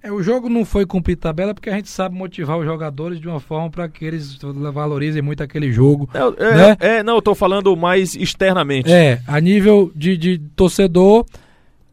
[0.06, 3.26] É, o jogo não foi cumprir tabela porque a gente sabe motivar os jogadores de
[3.26, 4.38] uma forma para que eles
[4.72, 6.08] valorizem muito aquele jogo.
[6.14, 6.76] É, é, né?
[6.78, 8.92] é não, eu tô falando mais externamente.
[8.92, 11.26] É, a nível de, de torcedor,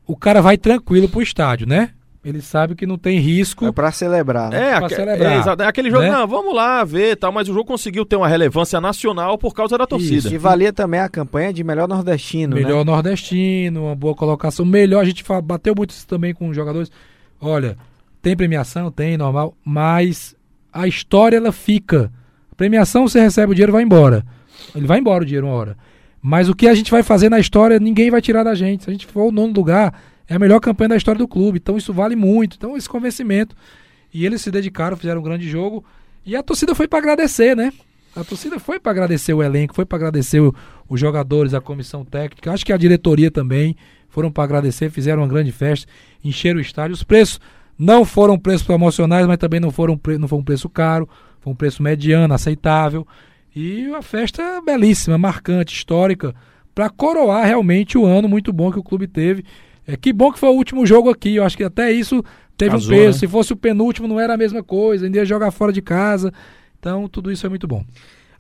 [0.06, 1.90] o cara vai tranquilo pro estádio, né?
[2.24, 3.66] Ele sabe que não tem risco.
[3.66, 4.50] É para celebrar.
[4.50, 4.70] Né?
[4.70, 5.60] É, pra celebrar.
[5.60, 6.12] É, aquele jogo, né?
[6.12, 9.78] não, vamos lá ver tal, mas o jogo conseguiu ter uma relevância nacional por causa
[9.78, 10.28] da torcida.
[10.28, 10.34] Isso.
[10.34, 12.56] E valia também a campanha de melhor nordestino.
[12.56, 12.92] Melhor né?
[12.92, 14.66] nordestino, uma boa colocação.
[14.66, 16.90] Melhor, a gente bateu muito isso também com os jogadores.
[17.42, 17.76] Olha,
[18.24, 18.90] tem premiação?
[18.90, 19.54] Tem, normal.
[19.66, 20.34] Mas
[20.72, 22.10] a história, ela fica.
[22.50, 24.26] A premiação, você recebe o dinheiro vai embora.
[24.74, 25.78] Ele vai embora o dinheiro uma hora.
[26.22, 28.86] Mas o que a gente vai fazer na história, ninguém vai tirar da gente.
[28.86, 31.60] Se a gente for o nono lugar, é a melhor campanha da história do clube.
[31.62, 32.56] Então isso vale muito.
[32.56, 33.58] Então esse convencimento.
[34.14, 35.84] E eles se dedicaram, fizeram um grande jogo.
[36.26, 37.74] E a torcida foi para agradecer, né?
[38.16, 40.56] A torcida foi para agradecer o elenco, foi para agradecer o,
[40.88, 42.54] os jogadores, a comissão técnica.
[42.54, 43.76] Acho que a diretoria também
[44.08, 45.92] foram para agradecer, fizeram uma grande festa,
[46.24, 46.94] encheram o estádio.
[46.94, 47.42] Os preços
[47.78, 51.08] não foram preços promocionais, mas também não foram não foi um preço caro,
[51.40, 53.06] foi um preço mediano, aceitável.
[53.56, 56.34] E uma festa belíssima, marcante, histórica,
[56.74, 59.44] para coroar realmente o ano muito bom que o clube teve.
[59.86, 61.36] É, que bom que foi o último jogo aqui.
[61.36, 62.24] Eu acho que até isso
[62.58, 63.18] teve Casou, um peso.
[63.18, 63.20] Né?
[63.20, 65.06] Se fosse o penúltimo, não era a mesma coisa.
[65.06, 66.34] Ainda ia jogar fora de casa.
[66.80, 67.84] Então, tudo isso é muito bom.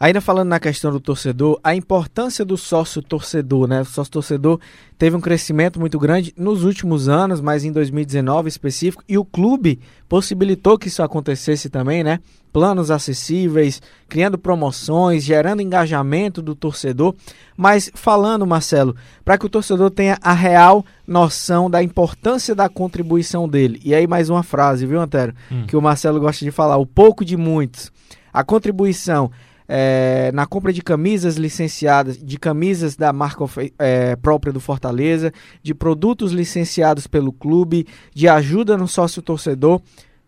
[0.03, 3.79] Ainda falando na questão do torcedor, a importância do sócio torcedor, né?
[3.79, 4.59] O sócio torcedor
[4.97, 9.79] teve um crescimento muito grande nos últimos anos, mas em 2019 específico, e o clube
[10.09, 12.19] possibilitou que isso acontecesse também, né?
[12.51, 17.15] Planos acessíveis, criando promoções, gerando engajamento do torcedor.
[17.55, 23.47] Mas falando, Marcelo, para que o torcedor tenha a real noção da importância da contribuição
[23.47, 23.79] dele.
[23.85, 25.33] E aí mais uma frase, viu, Antero?
[25.49, 25.63] Hum.
[25.65, 27.89] Que o Marcelo gosta de falar, o pouco de muitos.
[28.33, 29.31] A contribuição
[29.67, 33.43] é, na compra de camisas licenciadas, de camisas da marca
[33.79, 39.81] é, própria do Fortaleza, de produtos licenciados pelo clube, de ajuda no sócio torcedor.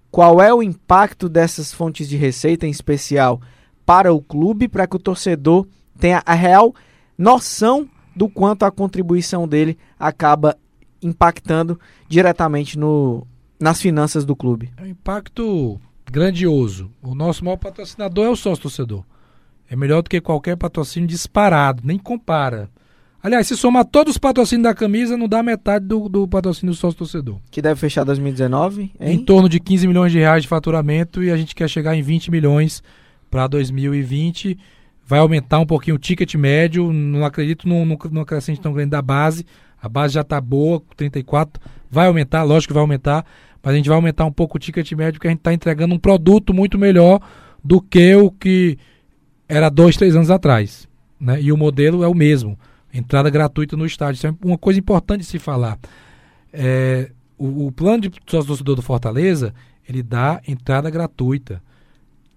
[0.10, 3.42] Qual é o impacto dessas fontes de receita, em especial
[3.86, 5.68] para o clube, para que o torcedor
[6.00, 6.74] tenha a real
[7.18, 10.58] noção do quanto a contribuição dele acaba
[11.02, 13.28] impactando diretamente no,
[13.60, 14.72] nas finanças do clube?
[14.78, 15.80] É um impacto
[16.10, 16.90] grandioso.
[17.02, 19.04] O nosso maior patrocinador é o sócio torcedor.
[19.70, 22.70] É melhor do que qualquer patrocínio disparado, nem compara.
[23.26, 26.78] Aliás, se somar todos os patrocínios da camisa, não dá metade do, do patrocínio do
[26.78, 27.40] sócio torcedor.
[27.50, 28.92] Que deve fechar 2019, hein?
[29.00, 32.04] Em torno de 15 milhões de reais de faturamento e a gente quer chegar em
[32.04, 32.84] 20 milhões
[33.32, 34.60] para 2020.
[35.08, 36.94] Vai aumentar um pouquinho o ticket médio.
[36.94, 39.44] Não acredito no, no crescente tão grande da base.
[39.82, 41.60] A base já está boa, 34.
[41.90, 43.26] Vai aumentar, lógico que vai aumentar.
[43.64, 45.96] Mas a gente vai aumentar um pouco o ticket médio porque a gente está entregando
[45.96, 47.20] um produto muito melhor
[47.64, 48.78] do que o que
[49.48, 50.88] era dois, três anos atrás.
[51.20, 51.42] Né?
[51.42, 52.58] E o modelo é o mesmo.
[52.94, 54.18] Entrada gratuita no estádio.
[54.18, 55.78] Isso é uma coisa importante de se falar.
[56.52, 59.54] É, o, o, plano de sócio torcedor do Fortaleza,
[59.88, 61.62] ele dá entrada gratuita.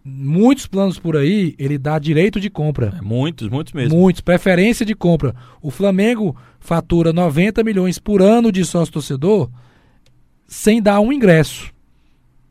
[0.05, 2.95] muitos planos por aí, ele dá direito de compra.
[2.99, 3.97] É, muitos, muitos mesmo.
[3.97, 5.35] Muitos, preferência de compra.
[5.63, 9.49] O Flamengo fatura 90 milhões por ano de sócio torcedor
[10.47, 11.73] sem dar um ingresso.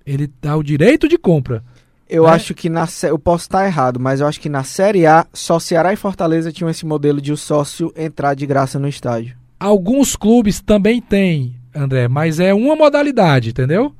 [0.05, 1.63] Ele dá o direito de compra.
[2.09, 2.29] Eu né?
[2.29, 5.59] acho que na eu posso estar errado, mas eu acho que na Série A só
[5.59, 9.35] Ceará e Fortaleza tinham esse modelo de o sócio entrar de graça no estádio.
[9.59, 13.93] Alguns clubes também têm, André, mas é uma modalidade, entendeu?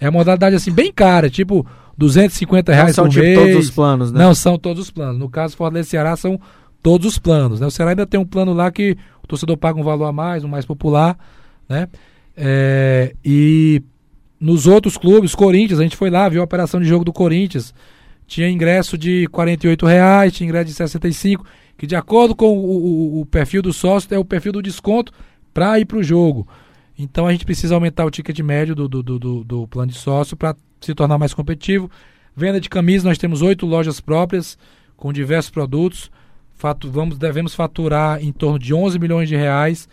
[0.00, 1.66] É uma modalidade assim bem cara, tipo
[1.98, 3.38] 250 Não reais são por tipo mês.
[3.38, 4.18] todos os planos, né?
[4.18, 5.18] Não são todos os planos.
[5.18, 6.40] No caso, Fortaleza e Ceará são
[6.82, 7.60] todos os planos.
[7.60, 7.66] Né?
[7.66, 10.42] O Ceará ainda tem um plano lá que o torcedor paga um valor a mais,
[10.42, 11.18] um mais popular,
[11.68, 11.88] né?
[12.34, 13.82] É, e
[14.40, 17.74] nos outros clubes, Corinthians, a gente foi lá, viu a operação de jogo do Corinthians.
[18.26, 21.44] Tinha ingresso de 48 reais, tinha ingresso de 65,
[21.76, 22.76] que de acordo com o,
[23.18, 25.12] o- o perfil do sócio é o perfil do desconto
[25.52, 26.46] para ir para o jogo.
[26.98, 29.98] Então a gente precisa aumentar o ticket médio do, do, do, do- do plano de
[29.98, 31.90] sócio para se tornar mais competitivo.
[32.36, 34.56] Venda de camisas, nós temos oito lojas próprias
[34.96, 36.10] com diversos produtos.
[36.54, 39.88] Fatu- vamos, devemos faturar em torno de 11 milhões de reais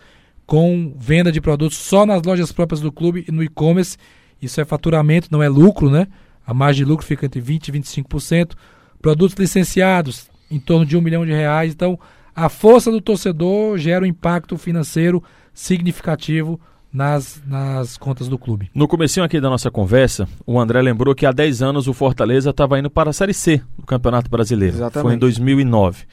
[0.46, 3.96] com venda de produtos só nas lojas próprias do clube e no e-commerce.
[4.40, 6.06] Isso é faturamento, não é lucro, né?
[6.46, 8.52] A margem de lucro fica entre 20% e 25%.
[9.00, 11.72] Produtos licenciados, em torno de um milhão de reais.
[11.72, 11.98] Então,
[12.34, 15.22] a força do torcedor gera um impacto financeiro
[15.52, 16.58] significativo
[16.92, 18.70] nas, nas contas do clube.
[18.74, 22.50] No comecinho aqui da nossa conversa, o André lembrou que há 10 anos o Fortaleza
[22.50, 24.76] estava indo para a Série C do Campeonato Brasileiro.
[24.76, 25.02] Exatamente.
[25.02, 26.04] Foi em 2009.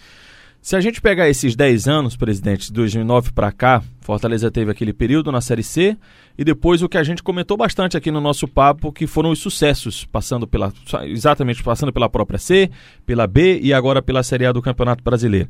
[0.66, 4.94] Se a gente pegar esses 10 anos, presidente, de 2009 para cá, Fortaleza teve aquele
[4.94, 5.96] período na Série C
[6.36, 9.38] e depois o que a gente comentou bastante aqui no nosso papo, que foram os
[9.38, 12.72] sucessos, passando pela exatamente passando pela própria C,
[13.06, 15.50] pela B e agora pela Série A do Campeonato Brasileiro.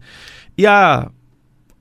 [0.57, 1.09] E a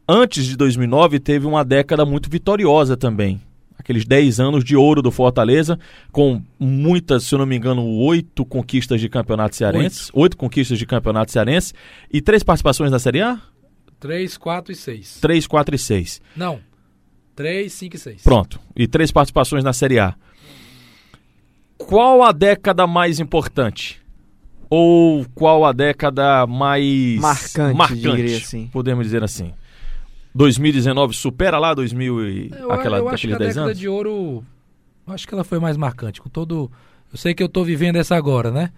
[0.08, 3.40] antes de 2009 teve uma década muito vitoriosa também.
[3.84, 5.78] Aqueles 10 anos de ouro do Fortaleza,
[6.10, 10.10] com muitas, se eu não me engano, oito conquistas de campeonato cearense.
[10.14, 11.74] Oito conquistas de campeonato cearense.
[12.10, 13.38] E três participações na Série A?
[14.00, 15.18] 3, 4 e 6.
[15.20, 16.20] Três, quatro e seis.
[16.36, 16.60] Não.
[17.34, 18.22] 3, 5 e 6.
[18.22, 18.60] Pronto.
[18.76, 20.14] E três participações na Série A.
[21.78, 24.00] Qual a década mais importante?
[24.70, 28.68] Ou qual a década mais Marcante, diria assim.
[28.72, 29.52] Podemos dizer assim.
[30.34, 33.78] 2019 supera lá 2000 e Eu, aquela eu acho que a 10 década anos?
[33.78, 34.44] de ouro,
[35.06, 36.20] eu acho que ela foi mais marcante.
[36.20, 36.70] Com todo,
[37.12, 38.70] eu sei que eu estou vivendo essa agora, né?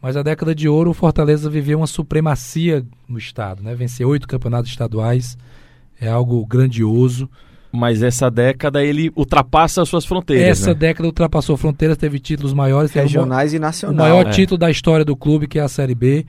[0.00, 3.74] Mas a década de ouro, o Fortaleza viveu uma supremacia no estado, né?
[3.74, 5.36] Vencer oito campeonatos estaduais
[6.00, 7.28] é algo grandioso.
[7.72, 10.60] Mas essa década ele ultrapassa as suas fronteiras.
[10.60, 10.74] Essa né?
[10.74, 13.98] década ultrapassou fronteiras, teve títulos maiores, teve uma- Regionais e o nacionais.
[13.98, 14.30] maior é.
[14.30, 16.24] título da história do clube, que é a Série B,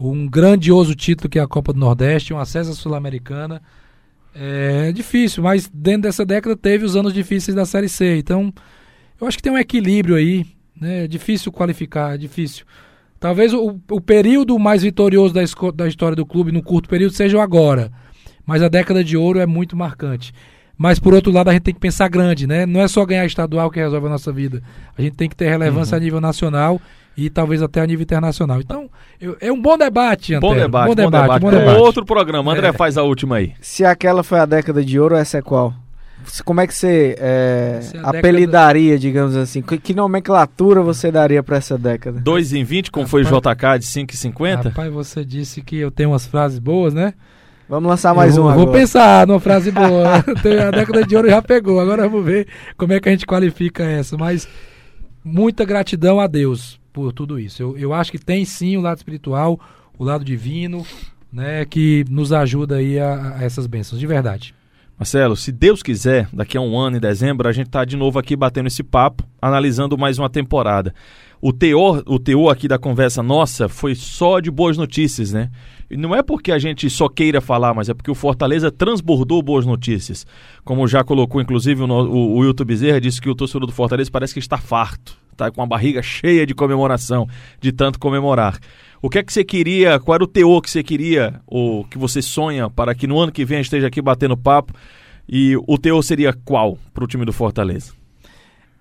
[0.00, 3.62] um grandioso título que é a Copa do Nordeste, um acesso à Sul-Americana.
[4.40, 8.18] É difícil, mas dentro dessa década teve os anos difíceis da Série C.
[8.18, 8.52] Então,
[9.20, 10.46] eu acho que tem um equilíbrio aí.
[10.80, 11.04] Né?
[11.04, 12.64] É difícil qualificar, é difícil.
[13.18, 15.40] Talvez o, o período mais vitorioso da,
[15.74, 17.90] da história do clube no curto período seja o agora.
[18.46, 20.32] Mas a década de ouro é muito marcante.
[20.76, 22.64] Mas por outro lado, a gente tem que pensar grande, né?
[22.64, 24.62] Não é só ganhar estadual que resolve a nossa vida.
[24.96, 26.80] A gente tem que ter relevância a nível nacional
[27.20, 28.60] e talvez até a nível internacional.
[28.60, 28.88] Então,
[29.20, 30.54] eu- é um bom debate, Antero.
[30.54, 31.80] Bom debate, bom debate, bom É debate.
[31.80, 32.52] outro programa.
[32.52, 32.72] André É.
[32.72, 33.52] faz a última aí.
[33.60, 35.74] Se aquela foi a década de ouro, essa é qual?
[36.44, 39.62] Como é que você é, é apelidaria, digamos assim?
[39.62, 42.20] Que, que nomenclatura você daria pra essa década?
[42.20, 44.68] 2 em 20, como foi o JK de 5,50?
[44.68, 47.14] Rapaz, você disse que eu tenho umas frases boas, né?
[47.68, 48.78] Vamos lançar mais eu um vou agora.
[48.78, 50.16] pensar numa frase boa.
[50.68, 51.80] A década de ouro já pegou.
[51.80, 52.46] Agora vamos ver
[52.76, 54.16] como é que a gente qualifica essa.
[54.16, 54.48] Mas
[55.24, 57.62] muita gratidão a Deus por tudo isso.
[57.62, 59.58] Eu, eu acho que tem sim o lado espiritual,
[59.96, 60.84] o lado divino,
[61.32, 64.54] né, que nos ajuda aí a, a essas bênçãos, de verdade.
[64.98, 68.18] Marcelo, se Deus quiser, daqui a um ano, em dezembro, a gente tá de novo
[68.18, 70.92] aqui batendo esse papo, analisando mais uma temporada.
[71.40, 75.50] O teor, o teor aqui da conversa nossa foi só de boas notícias, né?
[75.88, 79.40] E não é porque a gente só queira falar, mas é porque o Fortaleza transbordou
[79.40, 80.26] boas notícias.
[80.64, 82.64] Como já colocou, inclusive, o, o, o Wilton
[83.00, 86.44] disse que o torcedor do Fortaleza parece que está farto, tá com a barriga cheia
[86.44, 87.28] de comemoração,
[87.60, 88.58] de tanto comemorar.
[89.00, 91.96] O que é que você queria, qual era o teor que você queria, ou que
[91.96, 94.74] você sonha, para que no ano que vem esteja aqui batendo papo?
[95.28, 97.92] E o teor seria qual para o time do Fortaleza?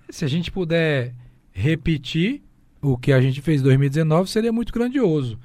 [0.10, 1.14] Se a gente puder
[1.51, 2.41] repetir
[2.82, 5.38] o que a gente fez em 2019, seria muito grandioso.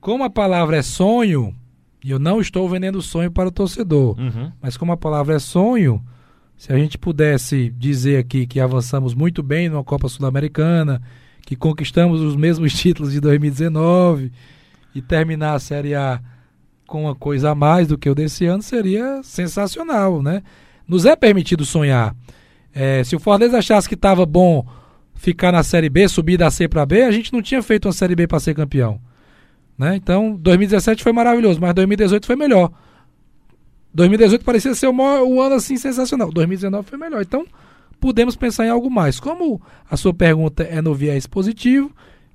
[0.00, 1.54] Como a palavra é sonho,
[2.02, 4.50] e eu não estou vendendo sonho para o torcedor, Uhum.
[4.60, 6.02] Mas como a palavra é sonho,
[6.58, 11.00] se a gente pudesse dizer aqui que avançamos muito bem numa Copa Sul-Americana,
[11.42, 14.32] que conquistamos os mesmos títulos de 2019
[14.92, 16.20] e terminar a Série A
[16.84, 20.42] com uma coisa a mais do que o desse ano, seria sensacional, né?
[20.86, 22.16] Nos é permitido sonhar.
[22.74, 24.66] É, se o Fortaleza achasse que estava bom
[25.14, 27.92] ficar na Série B, subir da C para B, a gente não tinha feito uma
[27.92, 29.00] Série B para ser campeão.
[29.76, 29.94] Né?
[29.94, 32.72] Então, 2017 foi maravilhoso, mas 2018 foi melhor.
[33.98, 36.30] 2018 parecia ser o, maior, o ano assim sensacional.
[36.30, 37.20] 2019 foi melhor.
[37.20, 37.44] Então,
[38.00, 39.18] podemos pensar em algo mais.
[39.18, 41.90] Como a sua pergunta é no viés positivo,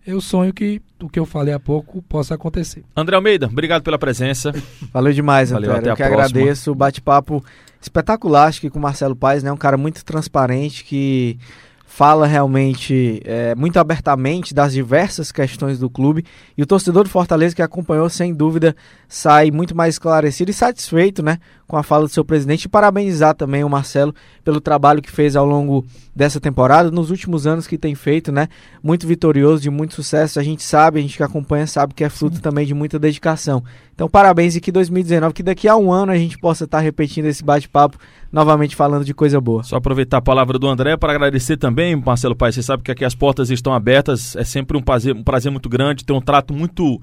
[0.06, 2.84] eu sonho que o que eu falei há pouco possa acontecer.
[2.96, 4.52] André Almeida, obrigado pela presença.
[4.92, 5.92] Valeu demais, Valeu, Antero.
[5.92, 6.26] Eu que próxima.
[6.26, 6.72] agradeço.
[6.72, 7.44] O bate-papo
[7.82, 9.52] espetacular, acho que com o Marcelo Paes, né?
[9.52, 11.40] Um cara muito transparente que
[11.86, 16.26] fala realmente é, muito abertamente das diversas questões do clube.
[16.58, 18.76] E o torcedor do Fortaleza que acompanhou sem dúvida
[19.08, 22.66] sai muito mais esclarecido e satisfeito né, com a fala do seu presidente.
[22.66, 27.46] E parabenizar também o Marcelo pelo trabalho que fez ao longo dessa temporada, nos últimos
[27.46, 28.48] anos que tem feito, né,
[28.82, 32.10] muito vitorioso, de muito sucesso, a gente sabe, a gente que acompanha sabe que é
[32.10, 33.64] fruto também de muita dedicação.
[33.94, 37.26] Então parabéns e que 2019, que daqui a um ano a gente possa estar repetindo
[37.26, 37.98] esse bate-papo
[38.34, 39.62] novamente falando de coisa boa.
[39.62, 42.52] Só aproveitar a palavra do André para agradecer também, Marcelo Pai.
[42.52, 45.70] Você sabe que aqui as portas estão abertas, é sempre um prazer, um prazer muito
[45.70, 47.00] grande, ter um trato muito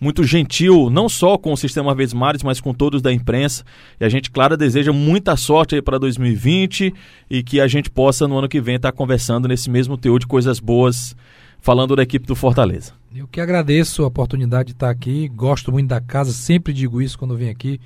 [0.00, 3.62] muito gentil, não só com o Sistema Verdes Mares, mas com todos da imprensa.
[4.00, 6.92] E a gente, claro, deseja muita sorte aí para 2020
[7.30, 10.18] e que a gente possa, no ano que vem, estar tá conversando nesse mesmo teor
[10.18, 11.14] de coisas boas,
[11.60, 12.92] falando da equipe do Fortaleza.
[13.14, 17.16] Eu que agradeço a oportunidade de estar aqui, gosto muito da casa, sempre digo isso
[17.16, 17.80] quando venho aqui.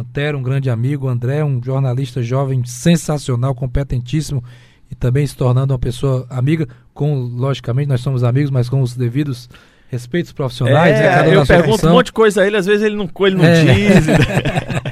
[0.00, 4.42] Antero, um grande amigo, André, um jornalista jovem sensacional, competentíssimo
[4.90, 8.94] e também se tornando uma pessoa amiga, com, logicamente, nós somos amigos, mas com os
[8.94, 9.48] devidos
[9.88, 10.96] respeitos profissionais.
[10.96, 11.90] É, né, eu pergunto função.
[11.90, 13.62] um monte de coisa a ele, às vezes ele não, ele não é.
[13.62, 14.06] diz.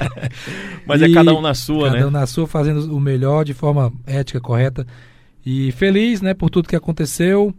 [0.85, 1.97] mas é e é cada um na sua, cada né?
[1.99, 4.85] Cada um na sua, fazendo o melhor de forma ética, correta.
[5.45, 7.53] E feliz, né, por tudo que aconteceu.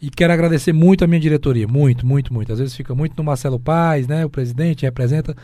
[0.00, 2.52] E quero agradecer muito a minha diretoria, muito, muito, muito.
[2.52, 5.36] Às vezes fica muito no Marcelo Paz, né, o presidente representa,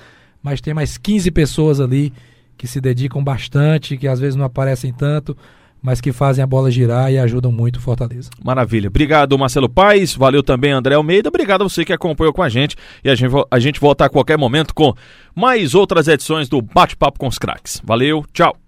[0.45, 2.13] mas tem mais 15 pessoas ali
[2.57, 5.35] que se dedicam bastante, que às vezes não aparecem tanto,
[5.83, 8.31] mas que fazem a bola girar e ajudam muito o Fortaleza.
[8.45, 8.89] Maravilha.
[8.89, 10.15] Obrigado, Marcelo Paes.
[10.15, 11.31] Valeu também, André Almeida.
[11.31, 12.77] Obrigado a você que acompanhou com a gente.
[13.03, 14.95] E a gente, a gente volta a qualquer momento com
[15.35, 17.81] mais outras edições do Bate-Papo com os Craques.
[17.83, 18.64] Valeu, tchau.